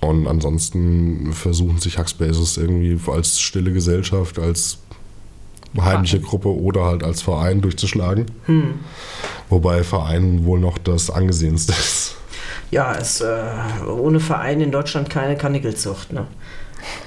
Und 0.01 0.27
ansonsten 0.27 1.31
versuchen 1.33 1.79
sich 1.79 1.97
Hackspaces 1.97 2.57
irgendwie 2.57 2.99
als 3.09 3.39
stille 3.39 3.71
Gesellschaft, 3.71 4.39
als 4.39 4.79
heimliche 5.79 6.19
Gruppe 6.19 6.49
oder 6.49 6.85
halt 6.85 7.03
als 7.03 7.21
Verein 7.21 7.61
durchzuschlagen. 7.61 8.25
Hm. 8.45 8.75
Wobei 9.49 9.83
Verein 9.83 10.45
wohl 10.45 10.59
noch 10.59 10.77
das 10.77 11.09
angesehenste 11.09 11.73
ist. 11.73 12.15
Ja, 12.71 12.95
es 12.95 13.21
äh, 13.21 13.43
ohne 13.87 14.19
Verein 14.19 14.61
in 14.61 14.71
Deutschland 14.71 15.09
keine 15.09 15.35
Kanickelzucht. 15.37 16.13
Ne? 16.13 16.27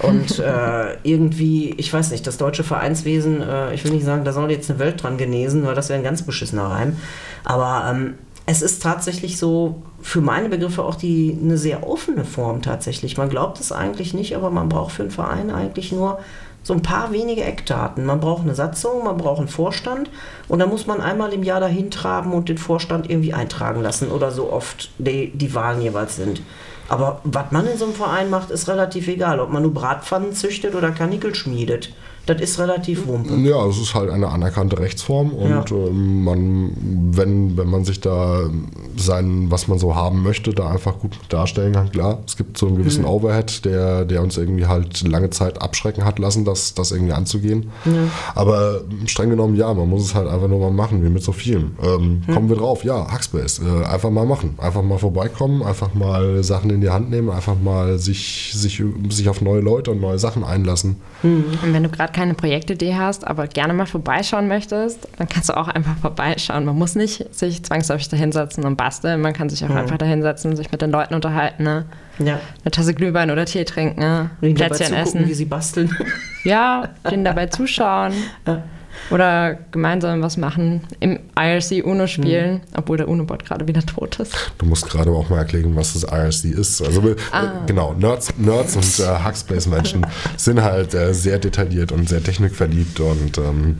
Und 0.00 0.38
äh, 0.38 0.96
irgendwie, 1.02 1.70
ich 1.76 1.92
weiß 1.92 2.10
nicht, 2.10 2.26
das 2.26 2.36
deutsche 2.36 2.64
Vereinswesen, 2.64 3.42
äh, 3.42 3.74
ich 3.74 3.84
will 3.84 3.92
nicht 3.92 4.04
sagen, 4.04 4.24
da 4.24 4.32
soll 4.32 4.50
jetzt 4.50 4.70
eine 4.70 4.78
Welt 4.78 5.02
dran 5.02 5.18
genesen, 5.18 5.64
weil 5.64 5.74
das 5.74 5.88
wäre 5.88 5.98
ein 5.98 6.04
ganz 6.04 6.22
beschissener 6.22 6.64
Reim. 6.64 6.96
Aber 7.44 7.90
ähm, 7.90 8.14
es 8.46 8.62
ist 8.62 8.82
tatsächlich 8.82 9.36
so, 9.36 9.82
für 10.00 10.20
meine 10.20 10.48
Begriffe 10.48 10.84
auch 10.84 10.94
die, 10.94 11.36
eine 11.42 11.58
sehr 11.58 11.88
offene 11.88 12.24
Form 12.24 12.62
tatsächlich. 12.62 13.16
Man 13.16 13.28
glaubt 13.28 13.60
es 13.60 13.72
eigentlich 13.72 14.14
nicht, 14.14 14.36
aber 14.36 14.50
man 14.50 14.68
braucht 14.68 14.92
für 14.92 15.02
einen 15.02 15.10
Verein 15.10 15.50
eigentlich 15.50 15.92
nur 15.92 16.18
so 16.62 16.74
ein 16.74 16.82
paar 16.82 17.12
wenige 17.12 17.44
Eckdaten. 17.44 18.04
Man 18.04 18.20
braucht 18.20 18.42
eine 18.42 18.54
Satzung, 18.54 19.04
man 19.04 19.16
braucht 19.16 19.38
einen 19.38 19.48
Vorstand 19.48 20.10
und 20.48 20.58
dann 20.58 20.68
muss 20.68 20.86
man 20.86 21.00
einmal 21.00 21.32
im 21.32 21.42
Jahr 21.42 21.60
dahin 21.60 21.90
traben 21.90 22.32
und 22.32 22.48
den 22.48 22.58
Vorstand 22.58 23.10
irgendwie 23.10 23.32
eintragen 23.32 23.82
lassen 23.82 24.10
oder 24.10 24.30
so 24.30 24.52
oft 24.52 24.90
die, 24.98 25.30
die 25.30 25.54
Wahlen 25.54 25.80
jeweils 25.80 26.16
sind. 26.16 26.42
Aber 26.88 27.20
was 27.24 27.50
man 27.50 27.66
in 27.66 27.76
so 27.76 27.84
einem 27.84 27.94
Verein 27.94 28.30
macht, 28.30 28.50
ist 28.50 28.68
relativ 28.68 29.08
egal, 29.08 29.40
ob 29.40 29.50
man 29.50 29.62
nur 29.62 29.74
Bratpfannen 29.74 30.32
züchtet 30.32 30.74
oder 30.74 30.90
Kanickel 30.90 31.34
schmiedet 31.34 31.90
das 32.28 32.40
ist 32.40 32.58
relativ 32.58 33.06
wumpe. 33.06 33.34
Ja, 33.36 33.66
es 33.66 33.78
ist 33.78 33.94
halt 33.94 34.10
eine 34.10 34.28
anerkannte 34.28 34.78
Rechtsform 34.78 35.32
und 35.32 35.70
ja. 35.70 35.76
ähm, 35.76 36.24
man, 36.24 36.70
wenn, 37.12 37.56
wenn 37.56 37.68
man 37.68 37.84
sich 37.84 38.00
da 38.00 38.50
sein, 38.96 39.50
was 39.50 39.68
man 39.68 39.78
so 39.78 39.94
haben 39.94 40.22
möchte, 40.22 40.52
da 40.52 40.68
einfach 40.68 40.98
gut 40.98 41.18
darstellen 41.28 41.72
kann, 41.72 41.90
klar, 41.90 42.18
es 42.26 42.36
gibt 42.36 42.58
so 42.58 42.66
einen 42.66 42.76
gewissen 42.76 43.02
mhm. 43.02 43.08
Overhead, 43.10 43.64
der, 43.64 44.04
der 44.04 44.22
uns 44.22 44.36
irgendwie 44.36 44.66
halt 44.66 45.06
lange 45.06 45.30
Zeit 45.30 45.62
abschrecken 45.62 46.04
hat 46.04 46.18
lassen, 46.18 46.44
das, 46.44 46.74
das 46.74 46.92
irgendwie 46.92 47.12
anzugehen. 47.12 47.70
Ja. 47.84 47.92
Aber 48.34 48.82
streng 49.06 49.30
genommen, 49.30 49.56
ja, 49.56 49.72
man 49.72 49.88
muss 49.88 50.04
es 50.04 50.14
halt 50.14 50.28
einfach 50.28 50.48
nur 50.48 50.58
mal 50.58 50.70
machen, 50.70 51.02
wie 51.04 51.08
mit 51.08 51.22
so 51.22 51.32
vielen. 51.32 51.76
Ähm, 51.82 52.22
mhm. 52.26 52.34
Kommen 52.34 52.48
wir 52.48 52.56
drauf, 52.56 52.84
ja, 52.84 53.10
Hackspace, 53.10 53.60
äh, 53.60 53.84
einfach 53.86 54.10
mal 54.10 54.26
machen, 54.26 54.54
einfach 54.58 54.82
mal 54.82 54.98
vorbeikommen, 54.98 55.62
einfach 55.62 55.94
mal 55.94 56.42
Sachen 56.42 56.70
in 56.70 56.80
die 56.80 56.90
Hand 56.90 57.10
nehmen, 57.10 57.30
einfach 57.30 57.56
mal 57.62 57.98
sich, 57.98 58.52
sich, 58.54 58.82
sich 59.08 59.28
auf 59.28 59.40
neue 59.40 59.60
Leute 59.60 59.90
und 59.90 60.00
neue 60.00 60.18
Sachen 60.18 60.44
einlassen. 60.44 60.96
Mhm. 61.22 61.44
Und 61.62 61.72
wenn 61.72 61.82
du 61.82 61.88
gerade 61.88 62.12
keine 62.18 62.34
Projektidee 62.34 62.96
hast, 62.96 63.24
aber 63.24 63.46
gerne 63.46 63.72
mal 63.72 63.86
vorbeischauen 63.86 64.48
möchtest, 64.48 65.06
dann 65.18 65.28
kannst 65.28 65.50
du 65.50 65.56
auch 65.56 65.68
einfach 65.68 65.96
vorbeischauen. 65.98 66.64
Man 66.64 66.76
muss 66.76 66.96
nicht 66.96 67.32
sich 67.32 67.62
zwangsläufig 67.64 68.08
dahinsetzen 68.08 68.64
und 68.64 68.74
basteln. 68.74 69.20
Man 69.20 69.34
kann 69.34 69.48
sich 69.48 69.64
auch 69.64 69.68
mhm. 69.68 69.76
einfach 69.76 69.98
dahinsetzen, 69.98 70.56
sich 70.56 70.72
mit 70.72 70.82
den 70.82 70.90
Leuten 70.90 71.14
unterhalten. 71.14 71.62
Ne? 71.62 71.84
Ja. 72.18 72.40
Eine 72.64 72.70
Tasse 72.72 72.92
Glühwein 72.94 73.30
oder 73.30 73.44
Tee 73.44 73.64
trinken, 73.64 74.00
ne? 74.00 74.30
Plätzchen 74.40 74.94
essen. 74.94 75.28
wie 75.28 75.34
sie 75.34 75.44
basteln. 75.44 75.96
Ja, 76.42 76.88
denen 77.08 77.24
dabei 77.24 77.46
zuschauen. 77.46 78.12
Ja. 78.48 78.64
Oder 79.10 79.58
gemeinsam 79.70 80.20
was 80.20 80.36
machen, 80.36 80.82
im 81.00 81.18
IRC 81.38 81.84
Uno 81.84 82.06
spielen, 82.06 82.54
mhm. 82.54 82.60
obwohl 82.76 82.98
der 82.98 83.08
Uno-Bot 83.08 83.44
gerade 83.44 83.66
wieder 83.66 83.80
tot 83.80 84.20
ist. 84.20 84.34
Du 84.58 84.66
musst 84.66 84.88
gerade 84.88 85.10
auch 85.10 85.30
mal 85.30 85.38
erklären, 85.38 85.74
was 85.76 85.94
das 85.94 86.02
IRC 86.02 86.56
ist. 86.58 86.82
Also 86.82 87.02
ah. 87.32 87.42
äh, 87.42 87.48
genau, 87.66 87.94
Nerds, 87.94 88.34
Nerds 88.36 88.76
und 88.76 89.06
äh, 89.06 89.24
Huckspace-Menschen 89.24 90.06
sind 90.36 90.62
halt 90.62 90.94
äh, 90.94 91.14
sehr 91.14 91.38
detailliert 91.38 91.92
und 91.92 92.08
sehr 92.08 92.22
technikverliebt 92.22 93.00
und 93.00 93.38
ähm, 93.38 93.78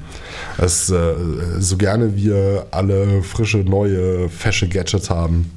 es, 0.56 0.90
äh, 0.90 1.14
so 1.58 1.76
gerne 1.76 2.16
wir 2.16 2.66
alle 2.70 3.22
frische, 3.22 3.58
neue, 3.58 4.28
fesche 4.28 4.68
Gadgets 4.68 5.10
haben, 5.10 5.50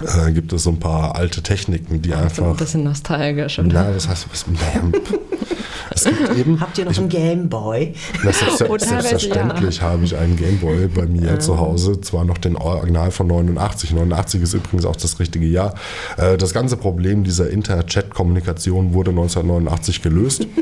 äh, 0.00 0.32
gibt 0.32 0.52
es 0.52 0.64
so 0.64 0.70
ein 0.70 0.80
paar 0.80 1.16
alte 1.16 1.42
Techniken, 1.42 2.02
die 2.02 2.12
Ach, 2.12 2.22
einfach. 2.22 2.46
Ein 2.46 2.56
bisschen 2.56 2.84
nostalgisch, 2.84 3.58
oder? 3.58 3.68
Na, 3.72 3.94
was 3.94 4.08
heißt, 4.08 4.26
was, 4.30 4.44
es 5.90 6.04
gibt 6.04 6.36
eben. 6.36 6.60
Habt 6.60 6.78
ihr 6.78 6.84
noch 6.84 6.92
ich, 6.92 6.98
einen 6.98 7.08
Gameboy? 7.08 7.94
Selbst, 8.22 8.58
selbstverständlich 8.58 9.78
ja. 9.78 9.82
habe 9.82 10.04
ich 10.04 10.16
einen 10.16 10.36
Gameboy 10.36 10.88
bei 10.88 11.06
mir 11.06 11.38
zu 11.38 11.58
Hause. 11.58 12.00
Zwar 12.00 12.24
noch 12.24 12.38
den 12.38 12.56
Original 12.56 13.10
von 13.10 13.26
89. 13.26 13.92
89 13.92 14.42
ist 14.42 14.54
übrigens 14.54 14.84
auch 14.84 14.96
das 14.96 15.18
richtige 15.20 15.46
Jahr. 15.46 15.74
Äh, 16.16 16.36
das 16.36 16.52
ganze 16.52 16.76
Problem 16.76 17.24
dieser 17.24 17.50
Inter-Chat-Kommunikation 17.50 18.94
wurde 18.94 19.10
1989 19.10 20.02
gelöst. 20.02 20.46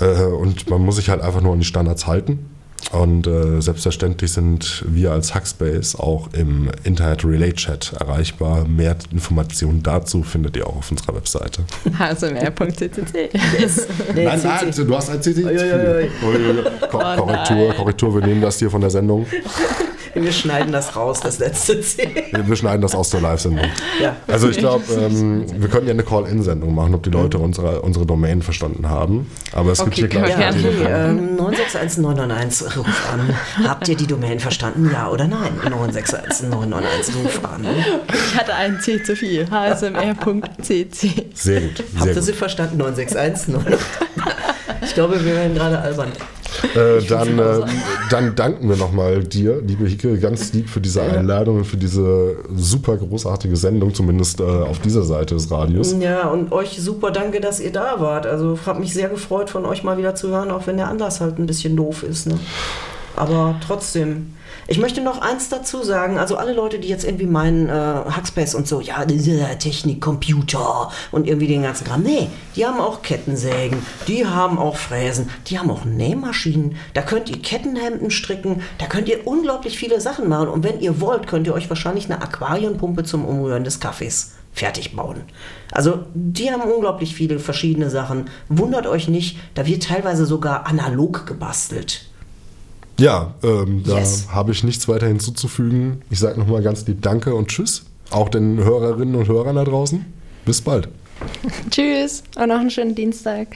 Äh, 0.00 0.24
und 0.24 0.70
man 0.70 0.82
muss 0.82 0.96
sich 0.96 1.10
halt 1.10 1.20
einfach 1.20 1.42
nur 1.42 1.52
an 1.52 1.58
die 1.58 1.66
Standards 1.66 2.06
halten. 2.06 2.48
Und 2.92 3.26
äh, 3.26 3.60
selbstverständlich 3.60 4.32
sind 4.32 4.84
wir 4.86 5.12
als 5.12 5.34
Hackspace 5.34 5.96
auch 5.96 6.28
im 6.34 6.70
Internet 6.84 7.24
Relay 7.24 7.52
Chat 7.52 7.94
erreichbar. 7.98 8.66
Mehr 8.66 8.96
Informationen 9.10 9.82
dazu 9.82 10.22
findet 10.22 10.56
ihr 10.56 10.66
auch 10.66 10.76
auf 10.76 10.90
unserer 10.90 11.14
Webseite. 11.14 11.64
hsmr.ccc. 11.98 13.30
Yes. 13.58 13.86
Nee, 14.14 14.24
nein, 14.24 14.40
nein, 14.42 14.72
du 14.74 14.96
hast 14.96 15.10
ein 15.10 15.22
CC. 15.22 15.44
Ui, 15.44 15.50
ui, 15.52 16.58
ui. 16.58 16.88
Ko 16.90 16.98
Korrektur, 16.98 17.74
Korrektur, 17.74 18.14
wir 18.14 18.26
nehmen 18.26 18.40
das 18.40 18.58
hier 18.58 18.70
von 18.70 18.80
der 18.80 18.90
Sendung. 18.90 19.26
Wir 20.14 20.32
schneiden 20.32 20.72
das 20.72 20.94
raus, 20.94 21.20
das 21.20 21.38
letzte 21.38 21.80
C. 21.80 22.26
Wir 22.30 22.46
wir 22.48 22.56
schneiden 22.56 22.82
das 22.82 22.94
aus 22.94 23.10
der 23.10 23.20
Live-Sendung. 23.20 23.64
Ja. 24.00 24.16
Also 24.26 24.48
ich 24.48 24.58
glaube, 24.58 24.84
ähm, 24.92 25.44
wir 25.60 25.68
könnten 25.68 25.86
ja 25.86 25.94
eine 25.94 26.02
Call-In-Sendung 26.02 26.74
machen, 26.74 26.94
ob 26.94 27.02
die 27.02 27.10
Leute 27.10 27.38
unsere, 27.38 27.80
unsere 27.82 28.04
Domain 28.04 28.42
verstanden 28.42 28.88
haben. 28.88 29.30
Aber 29.52 29.72
es 29.72 29.78
gibt 29.78 29.92
Okay, 29.92 30.00
hier 30.00 30.08
gleich. 30.08 30.38
Ja, 30.38 30.48
okay, 30.50 31.10
ähm, 31.10 31.36
961991 31.36 32.76
ruf 32.76 32.86
an. 33.12 33.34
Habt 33.66 33.88
ihr 33.88 33.96
die 33.96 34.06
Domain 34.06 34.38
verstanden? 34.40 34.90
Ja 34.92 35.08
oder 35.08 35.26
nein? 35.26 35.52
961991 35.64 37.14
ruf 37.16 37.40
an. 37.44 37.66
Ich 38.12 38.36
hatte 38.38 38.54
einen 38.54 38.80
C 38.80 39.02
zu 39.02 39.16
viel. 39.16 39.46
hsmr.cc. 39.50 41.26
Sehr 41.34 41.60
gut, 41.60 41.84
Habt 41.94 42.04
sehr 42.04 42.14
ihr 42.14 42.22
sie 42.22 42.32
verstanden? 42.32 42.76
9610. 42.78 43.76
Ich 44.82 44.94
glaube, 44.94 45.24
wir 45.24 45.34
werden 45.34 45.54
gerade 45.54 45.78
albern. 45.78 46.12
Äh, 46.74 47.02
dann, 47.08 47.38
äh, 47.38 47.60
dann 48.10 48.34
danken 48.34 48.68
wir 48.68 48.76
nochmal 48.76 49.24
dir, 49.24 49.60
liebe 49.60 49.86
Hicke, 49.86 50.18
ganz 50.18 50.52
lieb 50.52 50.68
für 50.68 50.80
diese 50.80 51.02
Einladung 51.02 51.58
und 51.58 51.64
für 51.64 51.76
diese 51.76 52.36
super 52.54 52.96
großartige 52.96 53.56
Sendung, 53.56 53.92
zumindest 53.94 54.40
äh, 54.40 54.44
auf 54.44 54.78
dieser 54.78 55.02
Seite 55.02 55.34
des 55.34 55.50
Radios. 55.50 55.94
Ja, 55.98 56.28
und 56.28 56.52
euch 56.52 56.80
super 56.80 57.10
danke, 57.10 57.40
dass 57.40 57.60
ihr 57.60 57.72
da 57.72 58.00
wart. 58.00 58.26
Also, 58.26 58.58
hab 58.64 58.78
mich 58.78 58.94
sehr 58.94 59.08
gefreut, 59.08 59.50
von 59.50 59.64
euch 59.64 59.82
mal 59.82 59.98
wieder 59.98 60.14
zu 60.14 60.28
hören, 60.28 60.50
auch 60.50 60.66
wenn 60.66 60.76
der 60.76 60.88
Anlass 60.88 61.20
halt 61.20 61.38
ein 61.38 61.46
bisschen 61.46 61.76
doof 61.76 62.02
ist. 62.02 62.26
Ne? 62.26 62.38
Aber 63.16 63.56
trotzdem. 63.66 64.34
Ich 64.68 64.78
möchte 64.78 65.00
noch 65.00 65.20
eins 65.20 65.48
dazu 65.48 65.82
sagen, 65.82 66.18
also 66.18 66.36
alle 66.36 66.52
Leute, 66.52 66.78
die 66.78 66.88
jetzt 66.88 67.04
irgendwie 67.04 67.26
meinen, 67.26 67.68
äh, 67.68 67.72
Hackspace 67.72 68.54
und 68.54 68.68
so, 68.68 68.80
ja, 68.80 69.04
Technik, 69.04 70.00
Computer 70.00 70.90
und 71.10 71.26
irgendwie 71.26 71.48
den 71.48 71.62
ganzen 71.62 71.84
Kram. 71.84 72.02
Nee, 72.02 72.28
die 72.54 72.64
haben 72.64 72.80
auch 72.80 73.02
Kettensägen, 73.02 73.84
die 74.06 74.24
haben 74.24 74.58
auch 74.58 74.76
Fräsen, 74.76 75.30
die 75.48 75.58
haben 75.58 75.70
auch 75.70 75.84
Nähmaschinen. 75.84 76.76
Da 76.94 77.02
könnt 77.02 77.28
ihr 77.28 77.42
Kettenhemden 77.42 78.10
stricken, 78.10 78.62
da 78.78 78.86
könnt 78.86 79.08
ihr 79.08 79.26
unglaublich 79.26 79.78
viele 79.78 80.00
Sachen 80.00 80.28
machen. 80.28 80.48
Und 80.48 80.62
wenn 80.62 80.80
ihr 80.80 81.00
wollt, 81.00 81.26
könnt 81.26 81.46
ihr 81.48 81.54
euch 81.54 81.68
wahrscheinlich 81.68 82.04
eine 82.04 82.22
Aquarienpumpe 82.22 83.02
zum 83.02 83.24
Umrühren 83.24 83.64
des 83.64 83.80
Kaffees 83.80 84.32
fertig 84.52 84.94
bauen. 84.94 85.22
Also 85.72 86.04
die 86.14 86.52
haben 86.52 86.62
unglaublich 86.62 87.14
viele 87.14 87.38
verschiedene 87.38 87.90
Sachen. 87.90 88.26
Wundert 88.48 88.86
euch 88.86 89.08
nicht, 89.08 89.38
da 89.54 89.66
wird 89.66 89.82
teilweise 89.82 90.26
sogar 90.26 90.66
analog 90.66 91.26
gebastelt. 91.26 92.11
Ja, 93.02 93.34
ähm, 93.42 93.82
da 93.84 93.98
Yes. 93.98 94.28
habe 94.30 94.52
ich 94.52 94.62
nichts 94.62 94.86
weiter 94.86 95.08
hinzuzufügen. 95.08 96.02
Ich 96.08 96.20
sage 96.20 96.38
nochmal 96.38 96.62
ganz 96.62 96.86
lieb 96.86 97.02
Danke 97.02 97.34
und 97.34 97.48
Tschüss. 97.48 97.82
Auch 98.10 98.28
den 98.28 98.58
Hörerinnen 98.62 99.16
und 99.16 99.26
Hörern 99.26 99.56
da 99.56 99.64
draußen. 99.64 100.04
Bis 100.44 100.60
bald. 100.60 100.88
Tschüss 101.70 102.22
und 102.36 102.48
noch 102.48 102.60
einen 102.60 102.70
schönen 102.70 102.94
Dienstag. 102.94 103.48